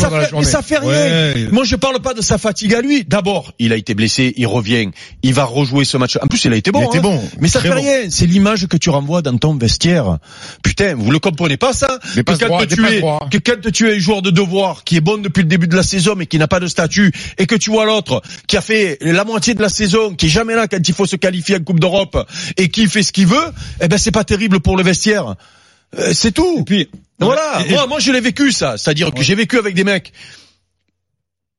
ça 0.44 0.62
fait, 0.62 0.78
rien. 0.78 1.48
Moi, 1.50 1.64
je 1.64 1.76
parle 1.76 2.00
pas 2.00 2.14
de 2.14 2.20
sa 2.22 2.38
fatigue 2.38 2.74
à 2.74 2.80
lui. 2.80 3.04
D'abord, 3.04 3.52
il 3.58 3.72
a 3.72 3.76
été 3.76 3.94
blessé, 3.94 4.32
il 4.36 4.46
revient, 4.46 4.90
il 5.22 5.34
va 5.34 5.44
rejouer 5.44 5.84
ce 5.84 5.96
match. 5.96 6.16
En 6.22 6.26
plus, 6.26 6.44
il 6.44 6.52
a 6.52 6.56
été 6.56 6.70
bon. 6.70 6.80
Il 6.82 6.86
était 6.86 6.98
hein. 6.98 7.02
bon. 7.02 7.22
Mais 7.40 7.48
ça 7.48 7.60
fait 7.60 7.68
bon. 7.70 7.76
rien. 7.76 8.10
C'est 8.10 8.26
l'image 8.26 8.66
que 8.66 8.76
tu 8.76 8.90
renvoies 8.90 9.22
dans 9.22 9.36
ton 9.36 9.54
vestiaire. 9.56 10.18
Putain, 10.62 10.94
vous 10.94 11.10
le 11.10 11.18
comprenez 11.18 11.56
pas 11.56 11.72
ça 11.72 11.98
Des 12.14 12.24
que 12.24 12.32
quand, 12.32 12.46
droits, 12.46 12.66
des 12.66 12.74
tu 12.76 12.86
es, 12.86 13.00
que 13.30 13.38
quand 13.38 13.70
tu 13.72 13.90
es 13.90 13.96
un 13.96 13.98
joueur 13.98 14.22
de 14.22 14.30
devoir 14.30 14.84
qui 14.84 14.96
est 14.96 15.00
bon 15.00 15.18
depuis 15.18 15.42
le 15.42 15.48
début 15.48 15.68
de 15.68 15.76
la 15.76 15.82
saison 15.82 16.14
mais 16.16 16.26
qui 16.26 16.38
n'a 16.38 16.48
pas 16.48 16.60
de 16.60 16.66
statut 16.66 17.12
et 17.38 17.46
que 17.46 17.54
tu 17.54 17.70
vois 17.70 17.84
l'autre 17.84 18.22
qui 18.46 18.56
a 18.56 18.60
fait 18.60 18.98
la 19.00 19.24
moitié 19.24 19.54
de 19.54 19.62
la 19.62 19.68
saison, 19.68 20.14
qui 20.14 20.26
est 20.26 20.30
jamais 20.30 20.54
là 20.54 20.68
quand 20.68 20.86
il 20.86 20.94
faut 20.94 21.06
se 21.06 21.16
qualifier 21.16 21.56
en 21.56 21.60
Coupe 21.60 21.80
d'Europe 21.80 22.16
et 22.56 22.68
qui 22.68 22.86
fait 22.86 23.02
ce 23.02 23.12
qu'il 23.12 23.26
veut, 23.26 23.36
eh 23.80 23.88
ben 23.88 23.98
c'est 23.98 24.10
pas 24.10 24.24
terrible 24.24 24.60
pour 24.60 24.76
le 24.76 24.82
vestiaire. 24.82 25.34
Euh, 25.98 26.10
c'est 26.12 26.32
tout. 26.32 26.58
Et 26.60 26.64
puis, 26.64 26.88
Voilà, 27.20 27.62
Et- 27.64 27.70
et- 27.70 27.74
moi, 27.74 27.86
moi 27.86 27.98
je 27.98 28.12
l'ai 28.12 28.20
vécu 28.20 28.52
ça, 28.52 28.76
c'est-à-dire 28.76 29.12
que 29.12 29.22
j'ai 29.22 29.34
vécu 29.34 29.58
avec 29.58 29.74
des 29.74 29.84
mecs. 29.84 30.12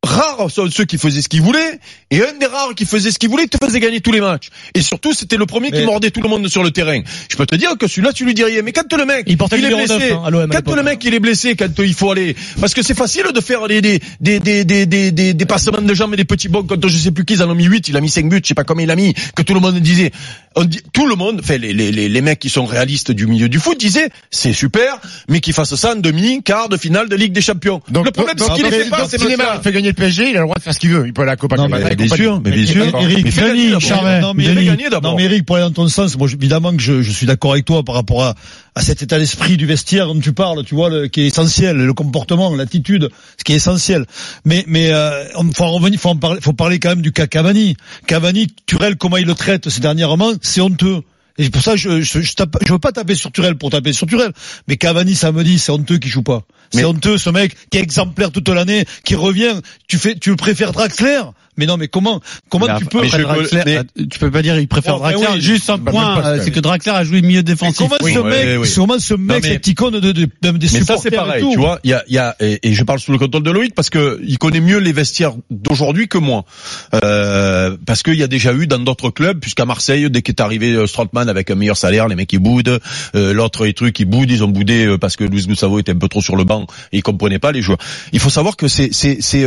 Rares 0.02 0.50
sont 0.50 0.70
ceux 0.72 0.86
qui 0.86 0.98
faisaient 0.98 1.22
ce 1.22 1.28
qu'ils 1.28 1.42
voulaient, 1.42 1.80
et 2.10 2.22
un 2.22 2.34
des 2.40 2.46
rares 2.46 2.74
qui 2.74 2.86
faisait 2.86 3.12
ce 3.12 3.20
qu'il 3.20 3.30
voulait 3.30 3.48
te 3.48 3.58
faisait 3.64 3.82
gagner 3.82 4.00
tous 4.00 4.14
les 4.14 4.22
matchs. 4.22 4.48
Et 4.74 4.82
surtout, 4.82 5.14
c'était 5.14 5.36
le 5.36 5.46
premier 5.46 5.72
qui 5.72 5.84
mordait 5.84 6.10
tout 6.10 6.22
le 6.22 6.30
monde 6.30 6.48
sur 6.48 6.64
le 6.64 6.72
terrain. 6.72 7.02
Je 7.30 7.36
peux 7.36 7.46
te 7.46 7.56
dire 7.56 7.78
que 7.78 7.86
celui-là, 7.86 8.14
tu 8.14 8.24
lui 8.24 8.34
dis 8.34 8.46
rien. 8.46 8.62
Mais 8.62 8.72
quand 8.72 8.92
le 8.96 9.06
mec, 9.06 9.26
Il 9.28 9.34
est 9.34 9.36
blessé, 9.76 10.12
9, 10.12 10.12
hein, 10.14 10.48
quand 10.64 10.76
le 10.76 10.84
mec 10.84 11.04
il 11.04 11.14
est 11.14 11.20
blessé, 11.20 11.56
quand 11.58 11.68
il 11.80 11.94
faut 11.94 12.12
aller, 12.12 12.36
parce 12.62 12.74
que 12.74 12.82
c'est 12.82 12.96
facile 12.96 13.26
de 13.34 13.42
faire 13.42 13.68
des 13.68 13.82
des 13.82 14.00
des 14.22 14.40
des 14.40 14.64
des 14.64 14.86
des, 14.86 15.12
des, 15.12 15.34
des 15.34 15.46
passements 15.46 15.82
de 15.82 15.94
jambes 15.94 16.14
et 16.14 16.18
des 16.18 16.26
petits 16.26 16.48
bons. 16.48 16.64
Quand 16.64 16.88
je 16.88 16.98
sais 16.98 17.12
plus 17.12 17.26
qui, 17.26 17.34
ils 17.34 17.44
en 17.44 17.50
ont 17.50 17.56
mis 17.56 17.66
8, 17.66 17.90
il 17.90 17.98
a 17.98 18.02
mis 18.02 18.10
5 18.10 18.30
buts, 18.30 18.40
je 18.42 18.48
sais 18.48 18.54
pas 18.54 18.64
combien 18.64 18.86
il 18.86 18.92
a 18.92 18.96
mis, 18.96 19.14
que 19.36 19.42
tout 19.42 19.54
le 19.54 19.60
monde 19.60 19.78
disait. 19.80 20.12
On 20.56 20.64
dit, 20.64 20.82
tout 20.94 21.08
le 21.08 21.16
monde, 21.16 21.42
enfin 21.44 21.58
les, 21.58 21.74
les, 21.74 21.92
les, 21.92 22.08
les 22.08 22.22
mecs 22.22 22.40
qui 22.40 22.50
sont 22.50 22.66
réalistes 22.66 23.12
du 23.12 23.28
milieu 23.28 23.50
du 23.50 23.60
foot 23.60 23.78
disaient, 23.78 24.10
c'est 24.32 24.54
super, 24.54 25.00
mais 25.28 25.42
qu'il 25.42 25.54
fasse 25.54 25.76
ça 25.76 25.92
en 25.92 25.96
demi, 25.96 26.42
quart 26.42 26.70
de 26.70 26.78
finale 26.78 27.10
de 27.10 27.16
Ligue 27.16 27.34
des 27.34 27.42
Champions. 27.42 27.82
Donc, 27.90 28.06
le 28.06 28.12
problème, 28.12 28.36
donc, 28.36 28.48
c'est 28.48 28.56
qu'il 28.56 28.66
ne 28.66 28.72
donc, 28.72 28.84
fait 28.84 28.90
pas, 28.90 29.08
c'est 29.08 29.20
fait 29.62 29.72
gagner 29.72 29.89
le 29.90 29.96
PSG, 29.96 30.30
il 30.30 30.38
a 30.38 30.40
le 30.40 30.46
droit 30.46 30.56
de 30.56 30.62
faire 30.62 30.74
ce 30.74 30.80
qu'il 30.80 30.90
veut. 30.90 31.06
Il 31.06 31.14
peut 31.14 31.22
aller 31.22 31.32
à 31.32 31.58
Non, 31.58 31.68
mais 31.70 31.96
bien 31.96 32.08
sûr, 32.08 32.42
mais 32.44 32.52
bien 32.52 32.66
sûr. 32.66 32.86
Eric, 33.02 33.36
d'abord. 33.36 33.82
Charvet. 33.82 34.22
non, 34.22 34.34
mais 34.34 34.46
Eric, 34.46 34.92
non, 35.02 35.16
mais 35.16 35.24
Eric, 35.26 35.46
pour 35.46 35.56
aller 35.58 35.66
dans 35.66 35.72
ton 35.72 35.88
sens, 35.88 36.18
moi, 36.18 36.28
évidemment 36.32 36.72
que 36.72 36.82
je, 36.82 37.02
je 37.02 37.12
suis 37.12 37.26
d'accord 37.26 37.54
avec 37.54 37.66
toi 37.66 37.84
par 37.84 37.96
rapport 37.96 38.24
à, 38.24 38.36
à 38.76 38.82
cet 38.82 39.02
état 39.02 39.20
d'esprit 39.20 39.58
du 39.58 39.66
vestiaire 39.66 40.08
dont 40.08 40.20
tu 40.20 40.34
parles, 40.34 40.64
tu 40.64 40.76
vois, 40.76 40.90
le, 40.90 41.08
qui 41.08 41.22
est 41.22 41.28
essentiel, 41.28 41.78
le 41.78 41.94
comportement, 41.94 42.56
l'attitude, 42.56 43.10
ce 43.38 43.44
qui 43.44 43.54
est 43.54 43.58
essentiel. 43.58 44.06
Mais, 44.46 44.64
mais, 44.68 44.92
euh, 44.94 45.26
faut 45.54 45.64
en 45.64 45.72
revenir, 45.72 46.00
faut 46.00 46.10
en 46.10 46.18
parler, 46.18 46.42
faut 46.42 46.54
parler 46.54 46.80
quand 46.80 46.90
même 46.90 47.02
du 47.02 47.12
cas 47.12 47.28
Cavani. 47.28 47.76
Cavani, 48.08 48.48
Turel, 48.66 48.96
comment 48.96 49.18
il 49.18 49.26
le 49.26 49.36
traite 49.36 49.70
ces 49.70 49.82
dernièrement, 49.82 50.32
c'est 50.42 50.62
honteux. 50.62 51.02
Et 51.40 51.46
c'est 51.46 51.50
pour 51.50 51.62
ça, 51.64 51.76
je, 51.76 52.02
je, 52.02 52.22
je, 52.22 52.34
tape- 52.34 52.58
je 52.68 52.72
veux 52.74 52.80
pas 52.80 52.92
taper 52.92 53.16
sur 53.16 53.32
Turel 53.32 53.56
pour 53.56 53.70
taper 53.72 53.94
sur 53.94 54.06
Turel. 54.06 54.32
Mais 54.68 54.76
Cavani, 54.78 55.16
ça 55.16 55.32
me 55.32 55.44
dit, 55.44 55.58
c'est 55.58 55.72
honteux 55.72 55.98
qu'il 55.98 56.12
joue 56.12 56.22
pas. 56.22 56.44
C'est 56.70 56.80
Mais- 56.80 56.86
honteux, 56.86 57.18
ce 57.18 57.30
mec, 57.32 57.56
qui 57.72 57.78
est 57.78 57.82
exemplaire 57.82 58.32
toute 58.32 58.50
l'année, 58.50 58.86
qui 59.06 59.16
revient. 59.16 59.62
Tu 59.88 59.98
fais, 59.98 60.16
tu 60.16 60.36
préfères 60.36 60.74
Draxler? 60.74 61.22
Mais 61.60 61.66
non, 61.66 61.78
mais 61.78 61.88
comment, 61.90 62.22
comment 62.50 62.66
Mais 62.68 62.80
tu 62.80 62.86
peux, 62.86 63.04
je- 63.06 63.18
Draxler, 63.22 63.62
mais- 63.66 63.78
euh, 63.80 63.84
tu 64.10 64.18
peux 64.18 64.32
pas 64.32 64.42
dire 64.42 64.58
il 64.58 64.68
préfère 64.68 64.96
Oh, 64.96 65.00
Draxler. 65.00 65.28
oui. 65.34 65.42
Juste 65.42 65.70
un 65.70 65.78
Bah, 65.78 65.92
point, 65.92 66.24
euh, 66.26 66.40
c'est 66.42 66.52
que 66.52 66.60
Draxler 66.60 66.94
a 66.94 67.04
joué 67.04 67.22
milieu 67.22 67.40
Mais 67.40 67.44
défensif. 67.44 67.76
comment 67.78 67.96
Oui, 68.02 68.14
ce 68.14 68.20
mec, 68.20 68.70
comment 68.76 68.98
ce 69.00 69.14
mec, 69.14 69.46
cette 69.46 69.68
icône 69.68 70.00
de, 70.00 70.00
de, 70.00 70.12
de- 70.14 70.28
des 70.52 70.68
Mais 70.74 70.82
ça 70.82 70.96
c'est 70.98 71.12
pareil, 71.12 71.46
tu 71.52 71.58
vois. 71.58 71.80
Il 71.84 71.90
y 71.92 71.94
a, 71.94 72.04
il 72.08 72.14
y 72.16 72.18
a, 72.18 72.36
et, 72.40 72.60
et 72.64 72.74
je 72.74 72.84
parle 72.84 73.00
sous 73.00 73.12
le 73.12 73.18
contrôle 73.18 73.44
de 73.44 73.52
Loïc 73.52 73.76
parce 73.76 73.90
que 73.90 74.20
il 74.26 74.38
connaît 74.38 74.62
mieux 74.62 74.78
les 74.80 74.94
vestiaires 74.94 75.34
d'aujourd'hui 75.52 76.08
que 76.08 76.18
moi, 76.18 76.46
euh, 76.94 77.76
parce 77.86 78.04
qu'il 78.04 78.16
y 78.16 78.24
a 78.24 78.28
déjà 78.28 78.54
eu 78.54 78.68
dans 78.68 78.80
d'autres 78.80 79.10
clubs, 79.10 79.40
puisqu'à 79.40 79.66
Marseille, 79.66 80.10
dès 80.10 80.22
qu'est 80.22 80.40
arrivé 80.40 80.74
euh, 80.74 80.88
Strootman 80.88 81.30
avec 81.30 81.52
un 81.52 81.56
meilleur 81.56 81.78
salaire, 81.78 82.08
les 82.08 82.16
mecs 82.16 82.32
ils 82.34 82.40
boudent, 82.40 82.80
euh, 83.16 83.34
l'autre 83.34 83.66
et 83.68 83.74
trucs 83.74 84.00
ils 84.00 84.06
boudent, 84.06 84.32
ils 84.32 84.44
ont 84.44 84.48
boudé 84.48 84.96
parce 85.00 85.16
que 85.16 85.24
Luis 85.24 85.46
Gustavo 85.46 85.80
était 85.80 85.92
un 85.92 85.98
peu 85.98 86.08
trop 86.08 86.22
sur 86.22 86.36
le 86.36 86.44
banc 86.44 86.66
et 86.92 86.98
il 86.98 87.04
comprenait 87.04 87.40
pas 87.40 87.52
les 87.52 87.62
joueurs. 87.62 87.80
Il 88.14 88.20
faut 88.20 88.30
savoir 88.30 88.56
que 88.56 88.68
c'est 88.68 88.90
c'est 88.92 89.18
c'est 89.22 89.44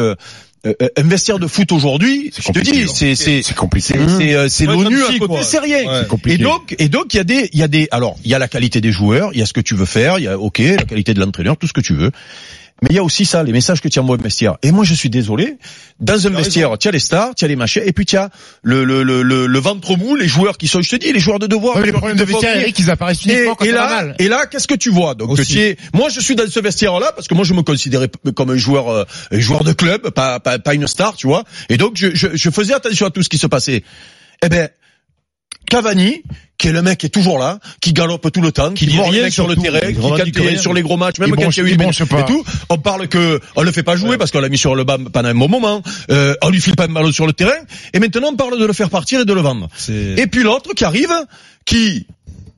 euh, 0.67 0.73
euh, 0.81 0.89
un 0.97 1.03
vestiaire 1.03 1.39
de 1.39 1.47
foot 1.47 1.73
aujourd'hui, 1.73 2.31
C'est 2.33 2.43
je 2.43 2.47
te 2.49 2.53
compliqué, 2.59 2.73
dis, 2.73 2.83
hein. 2.85 2.93
c'est 2.95 3.15
c'est 3.17 3.43
C'est 3.43 3.55
compliqué. 3.57 3.95
c'est 4.09 4.49
c'est 4.49 4.69
euh, 4.69 4.73
l'ONU 4.73 5.03
à 5.03 5.07
côté, 5.07 5.19
quoi. 5.27 5.43
c'est 5.43 5.59
rien. 5.59 5.79
Ouais. 5.85 6.01
C'est 6.03 6.09
compliqué. 6.09 6.41
Et 6.41 6.45
donc, 6.45 6.75
et 6.79 6.89
donc, 6.89 7.15
il 7.15 7.17
y 7.17 7.21
a 7.21 7.25
des, 7.25 7.51
il 7.53 7.59
y 7.59 7.63
a 7.63 7.69
des, 7.69 7.89
alors, 7.91 8.17
il 8.25 8.31
y 8.31 8.35
a 8.35 8.39
la 8.39 8.49
qualité 8.49 8.81
des 8.81 8.93
joueurs, 8.93 9.31
il 9.33 9.41
y 9.41 9.43
a 9.43 9.47
ce 9.47 9.53
que 9.53 9.61
tu 9.61 9.75
veux 9.75 9.87
faire, 9.87 10.19
il 10.19 10.25
y 10.25 10.29
a, 10.29 10.39
ok, 10.39 10.59
la 10.59 10.85
qualité 10.85 11.15
de 11.15 11.21
l'entraîneur, 11.21 11.57
tout 11.57 11.67
ce 11.67 11.73
que 11.73 11.81
tu 11.81 11.95
veux. 11.95 12.13
Mais 12.83 12.89
il 12.91 12.97
y 12.97 12.99
a 12.99 13.03
aussi 13.05 13.25
ça, 13.25 13.43
les 13.45 13.53
messages 13.53 13.81
que 13.81 13.89
tu 13.89 13.99
envoies 14.01 14.17
au 14.17 14.21
vestiaire. 14.21 14.57
Et 14.63 14.73
moi, 14.73 14.85
je 14.85 14.93
suis 14.95 15.09
désolé. 15.09 15.57
Dans 16.01 16.27
un 16.27 16.31
vestiaire, 16.31 16.77
tu 16.79 16.89
as 16.89 16.91
les 16.91 16.99
stars, 16.99 17.35
tu 17.37 17.45
as 17.45 17.49
les 17.49 17.55
machins, 17.55 17.83
et 17.87 17.93
puis 17.93 18.05
tu 18.05 18.17
as 18.17 18.31
le, 18.63 18.85
le, 18.85 19.05
le, 19.05 19.23
le, 19.23 19.47
le 19.47 19.59
ventre 19.61 19.97
mou, 19.97 20.17
les 20.17 20.27
joueurs 20.27 20.59
qui 20.59 20.67
sont, 20.67 20.83
je 20.83 20.91
te 20.91 20.97
dis, 20.97 21.13
les 21.13 21.21
joueurs 21.21 21.39
de 21.39 21.47
devoir. 21.47 21.77
Ouais, 21.77 21.87
les 21.87 21.93
problèmes 21.93 22.17
de 22.17 22.25
vestiaire. 22.25 22.57
Eric, 22.57 22.77
ils 22.79 22.91
apparaissent 22.91 23.25
Et, 23.27 23.33
uniquement 23.33 23.55
quand 23.55 23.65
et 23.65 23.71
ça 23.71 23.75
va 23.77 23.81
là, 23.89 24.03
mal. 24.03 24.17
et 24.19 24.29
là, 24.29 24.47
qu'est-ce 24.47 24.67
que 24.67 24.75
tu 24.75 24.91
vois? 24.91 25.15
Donc, 25.15 25.39
es, 25.39 25.77
moi, 25.95 26.09
je 26.09 26.19
suis 26.21 26.35
dans 26.35 26.49
ce 26.51 26.59
vestiaire-là 26.61 27.13
parce 27.15 27.29
que 27.29 27.35
moi, 27.35 27.45
je 27.45 27.55
me 27.55 27.63
considérais 27.63 28.11
comme 28.35 28.51
un 28.51 28.57
joueur, 28.57 28.89
euh, 28.89 29.05
un 29.31 29.39
joueur 29.39 29.63
de 29.63 29.73
club, 29.73 30.11
pas, 30.11 30.41
pas, 30.41 30.59
pas 30.59 30.75
une 30.75 30.89
star, 30.89 31.15
tu 31.15 31.29
vois. 31.29 31.45
Et 31.69 31.77
donc, 31.77 31.93
je, 31.97 32.09
je, 32.15 32.29
je 32.35 32.51
faisais 32.51 32.75
attention 32.75 33.07
à 33.07 33.11
tout 33.11 33.23
ce 33.23 33.29
qui 33.29 33.39
se 33.39 33.47
passait. 33.47 33.85
Eh 34.45 34.49
ben, 34.49 34.69
Cavani, 35.73 36.23
qui 36.59 36.69
est 36.69 36.73
le 36.73 36.83
mec 36.83 36.99
qui 36.99 37.07
est 37.07 37.09
toujours 37.09 37.39
là, 37.39 37.59
qui 37.81 37.95
galope 37.95 38.31
tout 38.31 38.43
le 38.43 38.53
temps, 38.53 38.75
qui, 38.75 38.85
dit 38.85 38.95
voit 38.95 39.09
les 39.11 39.21
rien 39.23 39.31
sur 39.31 39.49
le 39.49 39.57
terrain, 39.57 39.81
qui 39.81 39.95
quand 40.33 40.59
sur 40.59 40.75
les 40.75 40.83
gros 40.83 40.99
matchs, 40.99 41.19
même 41.19 41.35
quand 41.35 41.49
il 41.49 41.57
y 41.57 41.61
a 41.61 41.71
eu 41.71 41.73
et 41.73 42.25
tout, 42.27 42.45
on 42.69 42.77
parle 42.77 43.09
que 43.09 43.41
on 43.57 43.63
le 43.63 43.73
fait 43.73 43.83
pas 43.83 43.97
jouer 43.97 44.19
parce 44.19 44.31
qu'on 44.31 44.41
l'a 44.41 44.51
mis 44.51 44.59
sur 44.59 44.75
le 44.75 44.85
banc 44.85 44.99
pendant 45.11 45.31
un 45.31 45.35
bon 45.35 45.49
moment, 45.49 45.83
euh, 46.11 46.35
on 46.43 46.51
lui 46.51 46.61
file 46.61 46.77
pas 46.77 46.85
un 46.85 46.89
ballon 46.89 47.11
sur 47.11 47.27
le 47.27 47.33
terrain, 47.33 47.57
et 47.95 48.01
maintenant 48.01 48.29
on 48.33 48.37
parle 48.37 48.59
de 48.59 48.67
le 48.67 48.73
faire 48.75 48.91
partir 48.91 49.21
et 49.21 49.25
de 49.25 49.33
le 49.33 49.41
vendre. 49.41 49.71
Et 49.89 50.27
puis 50.27 50.43
l'autre 50.43 50.75
qui 50.75 50.85
arrive, 50.85 51.13
qui 51.65 52.07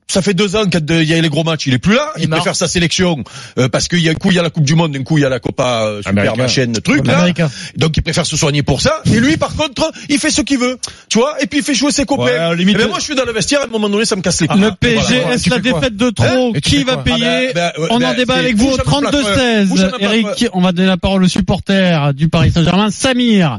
ça 0.07 0.21
fait 0.21 0.33
deux 0.33 0.55
ans 0.55 0.65
qu'il 0.65 1.03
y 1.03 1.13
a 1.13 1.21
les 1.21 1.29
gros 1.29 1.43
matchs, 1.43 1.65
il 1.67 1.73
est 1.73 1.79
plus 1.79 1.95
là. 1.95 2.11
Il, 2.17 2.23
Il 2.31 2.41
faire 2.41 2.55
sa 2.55 2.67
sélection 2.67 3.23
euh, 3.57 3.67
parce 3.69 3.87
qu'il 3.87 3.99
y 3.99 4.07
a 4.07 4.11
un 4.11 4.15
coup 4.15 4.29
il 4.29 4.35
y 4.35 4.39
a 4.39 4.43
la 4.43 4.49
Coupe 4.51 4.63
du 4.63 4.75
Monde, 4.75 4.95
un 4.95 5.03
coup 5.03 5.17
il 5.17 5.21
y 5.21 5.25
a 5.25 5.29
la 5.29 5.39
Copa 5.39 5.85
euh, 5.87 5.97
super 5.97 6.11
Américain. 6.11 6.41
machin 6.43 6.71
truc 6.83 7.07
là. 7.07 7.27
Donc 7.75 7.97
il 7.97 8.03
préfère 8.03 8.25
se 8.25 8.37
soigner 8.37 8.61
pour 8.61 8.81
ça. 8.81 9.01
Et 9.11 9.19
lui 9.19 9.37
par 9.37 9.55
contre, 9.55 9.91
il 10.09 10.19
fait 10.19 10.29
ce 10.29 10.41
qu'il 10.41 10.59
veut, 10.59 10.77
tu 11.09 11.17
vois? 11.17 11.35
Et 11.41 11.47
puis 11.47 11.59
il 11.59 11.63
fait 11.65 11.73
jouer 11.73 11.91
ses 11.91 12.05
copains. 12.05 12.49
Ouais, 12.49 12.55
limite- 12.55 12.75
Eh 12.79 12.83
ben, 12.83 12.89
moi 12.89 12.99
je 12.99 13.03
suis 13.05 13.15
dans 13.15 13.25
le 13.25 13.31
vestiaire. 13.33 13.61
À 13.61 13.65
un 13.65 13.67
moment 13.67 13.89
donné, 13.89 14.05
ça 14.05 14.15
me 14.15 14.21
casse 14.21 14.41
les 14.41 14.47
couilles. 14.47 14.61
Le 14.61 14.71
PSG, 14.79 15.19
voilà. 15.21 15.35
est-ce 15.35 15.49
la 15.49 15.59
défaite 15.59 15.95
de 15.95 16.09
trop 16.11 16.53
Hein 16.55 16.59
Qui 16.61 16.83
va 16.83 16.97
payer 16.97 17.49
Ah 17.49 17.53
ben, 17.53 17.71
ben, 17.77 17.87
On 17.89 17.97
ben, 17.99 18.09
en 18.09 18.13
débat 18.13 18.33
c'est 18.35 18.39
avec 18.41 18.55
vous 18.57 18.67
au 18.67 18.77
bouche 18.77 18.79
à 18.79 19.01
ma 19.01 19.09
plaque, 19.09 19.23
32-16. 19.37 19.65
bouche 19.67 19.79
à 19.79 19.83
ma 19.89 19.97
plaque, 19.97 20.11
Eric, 20.13 20.47
on 20.53 20.61
va 20.61 20.71
donner 20.71 20.87
la 20.87 20.97
parole 20.97 21.23
au 21.23 21.27
supporter 21.27 22.13
du 22.13 22.29
Paris 22.29 22.51
Saint-Germain, 22.53 22.91
Samir. 22.91 23.57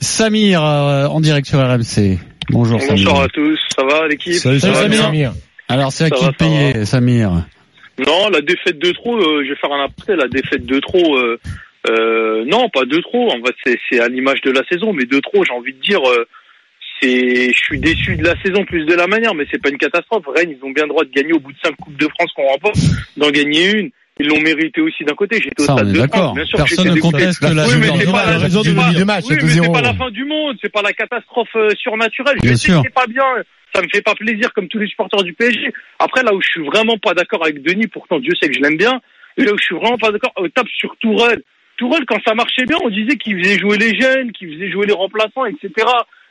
Samir, 0.00 0.62
euh, 0.62 1.06
en 1.06 1.20
direct 1.20 1.48
sur 1.48 1.58
RMC. 1.58 2.18
Bonjour 2.50 2.80
Samir. 2.80 3.04
Bonsoir 3.06 3.22
à 3.22 3.28
tous, 3.28 3.58
ça 3.74 3.82
va 3.84 4.06
l'équipe? 4.08 4.34
Salut, 4.34 4.60
Samir. 4.60 5.32
Alors 5.68 5.92
c'est 5.92 6.04
à 6.04 6.10
qui 6.10 6.30
payer, 6.32 6.84
Samir 6.84 7.46
Non, 7.98 8.28
la 8.28 8.40
défaite 8.40 8.78
de 8.78 8.92
trop, 8.92 9.16
euh, 9.16 9.44
je 9.44 9.50
vais 9.50 9.56
faire 9.56 9.72
un 9.72 9.84
aparté, 9.84 10.16
la 10.16 10.28
défaite 10.28 10.64
de 10.64 10.78
trop, 10.80 11.16
euh, 11.16 11.38
euh, 11.88 12.44
non, 12.46 12.68
pas 12.68 12.84
de 12.84 13.00
trop, 13.00 13.30
en 13.30 13.44
fait 13.44 13.54
c'est, 13.64 13.78
c'est 13.90 14.00
à 14.00 14.08
l'image 14.08 14.40
de 14.42 14.50
la 14.50 14.62
saison, 14.70 14.92
mais 14.92 15.04
de 15.04 15.20
trop, 15.20 15.44
j'ai 15.44 15.52
envie 15.52 15.72
de 15.72 15.80
dire, 15.80 16.00
euh, 16.08 16.26
c'est, 17.00 17.52
je 17.52 17.58
suis 17.58 17.78
déçu 17.78 18.16
de 18.16 18.24
la 18.24 18.40
saison 18.42 18.64
plus 18.64 18.84
de 18.84 18.94
la 18.94 19.06
manière, 19.06 19.34
mais 19.34 19.46
c'est 19.50 19.60
pas 19.60 19.68
une 19.68 19.78
catastrophe. 19.78 20.24
Rennes, 20.34 20.56
ils 20.58 20.64
ont 20.64 20.70
bien 20.70 20.84
le 20.84 20.90
droit 20.90 21.04
de 21.04 21.10
gagner 21.10 21.32
au 21.32 21.40
bout 21.40 21.52
de 21.52 21.58
cinq 21.62 21.76
coupes 21.76 21.96
de 21.96 22.08
France 22.08 22.32
qu'on 22.34 22.46
remporte, 22.46 22.78
d'en 23.16 23.30
gagner 23.30 23.70
une. 23.70 23.90
Ils 24.18 24.28
l'ont 24.28 24.40
mérité 24.40 24.80
aussi 24.80 25.04
d'un 25.04 25.14
côté. 25.14 25.36
J'étais 25.42 25.60
au 25.60 25.64
stade 25.64 25.92
de. 25.92 26.06
France, 26.08 26.34
bien 26.34 26.44
sûr. 26.46 26.56
Personne 26.58 26.86
j'étais 26.86 26.96
ne 26.96 27.00
conteste 27.00 27.40
que 27.40 27.52
la 27.52 27.66
Oui, 27.66 27.74
mais 27.78 27.88
c'est 27.98 28.10
pas 28.10 28.26
la 28.26 28.38
raison 28.38 28.62
du 28.62 28.74
pas- 28.74 29.04
match, 29.04 29.24
oui, 29.28 29.36
c'est 29.38 29.42
mais 29.44 29.48
c'est 29.52 29.60
2-0. 29.60 29.72
pas 29.72 29.82
la 29.82 29.94
fin 29.94 30.10
du 30.10 30.24
monde, 30.24 30.56
c'est 30.62 30.72
pas 30.72 30.82
la 30.82 30.92
catastrophe 30.92 31.54
euh, 31.56 31.68
surnaturelle. 31.76 32.38
Bien 32.40 32.52
je 32.52 32.56
sais 32.56 32.72
que 32.72 32.80
c'est 32.82 32.94
pas 32.94 33.06
bien, 33.06 33.24
ça 33.74 33.82
me 33.82 33.88
fait 33.92 34.00
pas 34.00 34.14
plaisir 34.14 34.52
comme 34.54 34.68
tous 34.68 34.78
les 34.78 34.86
supporters 34.86 35.22
du 35.22 35.34
PSG. 35.34 35.72
Après, 35.98 36.22
là 36.22 36.34
où 36.34 36.40
je 36.40 36.48
suis 36.48 36.64
vraiment 36.64 36.96
pas 36.96 37.12
d'accord 37.12 37.44
avec 37.44 37.62
Denis, 37.62 37.88
pourtant 37.88 38.18
Dieu 38.18 38.32
sait 38.40 38.48
que 38.48 38.54
je 38.54 38.60
l'aime 38.60 38.78
bien, 38.78 39.00
et 39.36 39.44
là 39.44 39.52
où 39.52 39.58
je 39.58 39.64
suis 39.64 39.76
vraiment 39.76 39.98
pas 39.98 40.10
d'accord, 40.12 40.32
on 40.36 40.48
tape 40.48 40.68
sur 40.68 40.96
Tourelle. 40.98 41.42
Tourelle, 41.76 42.06
quand 42.06 42.18
ça 42.26 42.34
marchait 42.34 42.64
bien, 42.64 42.78
on 42.82 42.88
disait 42.88 43.18
qu'il 43.18 43.36
faisait 43.38 43.58
jouer 43.58 43.76
les 43.76 44.00
jeunes, 44.00 44.32
qu'il 44.32 44.50
faisait 44.54 44.70
jouer 44.70 44.86
les 44.86 44.94
remplaçants, 44.94 45.44
etc. 45.44 45.68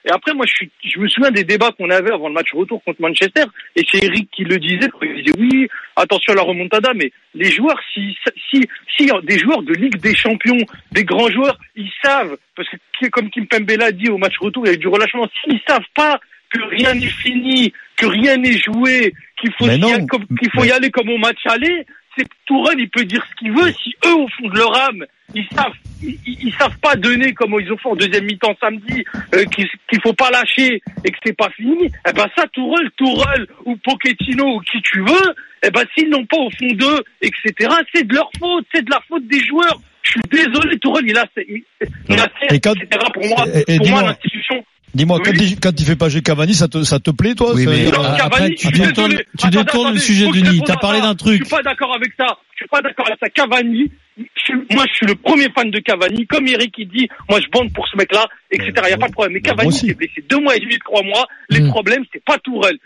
Et 0.06 0.12
après, 0.12 0.34
moi, 0.34 0.46
je, 0.48 0.54
suis, 0.54 0.72
je 0.84 1.00
me 1.00 1.08
souviens 1.08 1.32
des 1.32 1.44
débats 1.44 1.72
qu'on 1.72 1.90
avait 1.90 2.12
avant 2.12 2.28
le 2.28 2.36
match 2.36 2.54
retour 2.54 2.84
contre 2.84 3.02
Manchester, 3.02 3.44
et 3.76 3.82
c'est 3.92 4.04
Eric 4.04 4.30
qui 4.32 4.44
le 4.44 4.58
disait, 4.60 4.90
il 5.02 5.24
disait 5.24 5.38
oui, 5.40 5.68
attention 5.96 6.34
à 6.34 6.36
la 6.36 6.44
remontada, 6.44 6.92
mais 6.94 7.12
les 7.34 7.50
joueurs, 7.50 7.80
si, 7.92 8.16
si, 8.52 8.62
si 8.96 9.10
des 9.24 9.40
joueurs 9.40 9.64
de 9.64 9.74
Ligue 9.74 9.98
des 9.98 10.16
Champions, 10.16 10.60
des 10.92 11.04
grands 11.04 11.30
joueurs, 11.32 11.58
ils 11.76 11.90
savent, 12.04 12.38
parce 12.56 12.70
que 12.70 13.08
comme 13.08 13.32
Kim 13.32 13.48
Pembe 13.48 13.72
l'a 13.72 13.92
dit 13.92 14.10
au 14.10 14.18
match 14.20 14.36
retour, 14.40 14.64
il 14.66 14.68
y 14.68 14.72
a 14.72 14.76
eu 14.76 14.78
du 14.78 14.88
relâchement, 14.88 15.28
s'ils 15.44 15.60
savent 15.68 15.82
pas 15.96 16.20
que 16.52 16.62
rien 16.70 16.94
n'est 16.94 17.08
fini, 17.08 17.74
que 17.98 18.06
rien 18.06 18.38
n'est 18.38 18.58
joué, 18.58 19.12
qu'il 19.42 19.52
faut, 19.58 19.66
y 19.66 19.72
aller 19.72 20.06
comme, 20.08 20.26
qu'il 20.40 20.52
faut 20.52 20.64
y 20.64 20.72
aller 20.72 20.92
comme 20.92 21.10
au 21.10 21.18
match 21.18 21.40
aller, 21.46 21.86
Tourelle, 22.46 22.80
il 22.80 22.90
peut 22.90 23.06
dire 23.06 23.26
ce 23.30 23.36
qu'il 23.36 23.52
veut. 23.52 23.72
Si 23.84 23.94
eux, 24.06 24.14
au 24.14 24.28
fond 24.28 24.48
de 24.50 24.58
leur 24.58 24.76
âme, 24.76 25.06
ils 25.34 25.48
savent, 25.56 25.74
ils, 26.04 26.54
savent 26.60 26.78
pas 26.80 26.96
donner 26.96 27.34
comme 27.34 27.56
ils 27.60 27.72
ont 27.72 27.78
fait 27.78 27.90
en 27.90 27.96
deuxième 27.96 28.26
mi-temps 28.26 28.56
samedi, 28.62 29.04
euh, 29.34 29.44
qu'il 29.46 29.68
qu'il 29.90 30.00
faut 30.02 30.14
pas 30.14 30.30
lâcher 30.30 30.82
et 31.04 31.12
que 31.12 31.18
c'est 31.26 31.36
pas 31.36 31.50
fini. 31.52 31.90
Eh 32.08 32.14
ben 32.14 32.26
ça, 32.38 32.46
Tourelle, 32.54 32.90
Tourelle 32.98 33.48
ou 33.66 33.76
Pochettino 33.78 34.58
ou 34.58 34.60
qui 34.62 34.82
tu 34.82 35.02
veux, 35.02 35.34
eh 35.64 35.72
ben 35.72 35.84
s'ils 35.98 36.10
n'ont 36.10 36.26
pas 36.26 36.38
au 36.38 36.50
fond 36.52 36.72
d'eux, 36.74 37.04
etc. 37.22 37.70
C'est 37.94 38.06
de 38.08 38.14
leur 38.14 38.30
faute, 38.40 38.66
c'est 38.74 38.86
de 38.86 38.92
la 38.92 39.02
faute 39.08 39.28
des 39.28 39.44
joueurs. 39.44 39.80
Je 40.04 40.12
suis 40.12 40.22
désolé, 40.32 40.78
Tourelle, 40.78 41.06
il 41.08 41.18
a, 41.18 41.26
il, 41.48 41.64
il 42.10 42.20
a 42.20 42.28
Et 42.52 42.56
etc. 42.56 43.06
Pour 43.14 43.26
moi, 43.26 43.46
et- 43.54 43.74
et 43.74 43.78
pour 43.78 43.88
moi, 43.90 44.04
l'institution. 44.04 44.64
Dis-moi, 44.96 45.20
quand, 45.24 45.32
Oui. 45.32 45.38
il, 45.52 45.60
quand 45.60 45.78
il 45.80 45.86
fait 45.86 45.96
pas 45.98 46.08
jouer 46.10 46.22
Cavani, 46.22 46.54
ça 46.54 46.68
te, 46.70 46.82
ça 46.84 47.00
te 47.00 47.12
plaît, 47.12 47.36
toi 47.36 47.54
Oui, 47.54 47.66
mais- 47.68 47.92
Non, 47.92 48.00
Euh, 48.04 48.16
Cavani, 48.16 48.20
après, 48.22 48.48
je 48.48 48.54
tu 48.54 48.68
suis 48.68 48.80
détournes- 48.80 49.10
désolé. 49.10 49.26
tu 49.38 49.46
Attends, 49.48 49.60
détournes 49.62 49.94
le 49.94 50.00
sujet, 50.00 50.26
Denis. 50.28 50.42
réponde 50.50 50.66
T'as 50.68 50.78
parlé 50.78 51.02
d'un 51.02 51.16
truc. 51.16 51.40
Je 51.40 51.44
suis 51.46 51.56
pas 51.56 51.62
d'accord 51.62 51.94
avec 51.94 52.12
ça. 52.18 52.26
Je 52.54 52.58
suis 52.64 52.68
pas 52.70 52.82
d'accord 52.82 53.06
avec 53.08 53.20
ça. 53.20 53.30
Cavani, 53.30 53.92
je 54.18 54.24
suis- 54.42 54.54
moi, 54.72 54.86
je 54.90 54.96
suis 54.96 55.06
le 55.06 55.16
premier 55.16 55.50
fan 55.54 55.70
de 55.70 55.80
Cavani. 55.80 56.26
Comme 56.28 56.48
Eric, 56.48 56.74
il 56.78 56.88
dit, 56.88 57.10
moi, 57.30 57.40
je 57.42 57.48
bande 57.52 57.74
pour 57.74 57.86
ce 57.90 57.98
mec-là, 57.98 58.26
etc. 58.52 58.72
Il 58.86 58.90
y 58.92 58.94
a 58.94 58.98
pas 58.98 59.08
de 59.08 59.12
problème. 59.12 59.34
Mais 59.34 59.42
Moi 59.46 59.56
Cavani 59.58 59.74
s'est 59.76 59.94
blessé 59.94 60.24
deux 60.30 60.40
mois 60.40 60.56
et 60.56 60.60
demi, 60.62 60.78
trois 60.80 61.04
mois. 61.04 61.28
Les 61.50 61.60
Mm. 61.60 61.70
problèmes, 61.70 62.04
c'est 62.14 62.24
pas 62.24 62.38
Tourelle. 62.40 62.78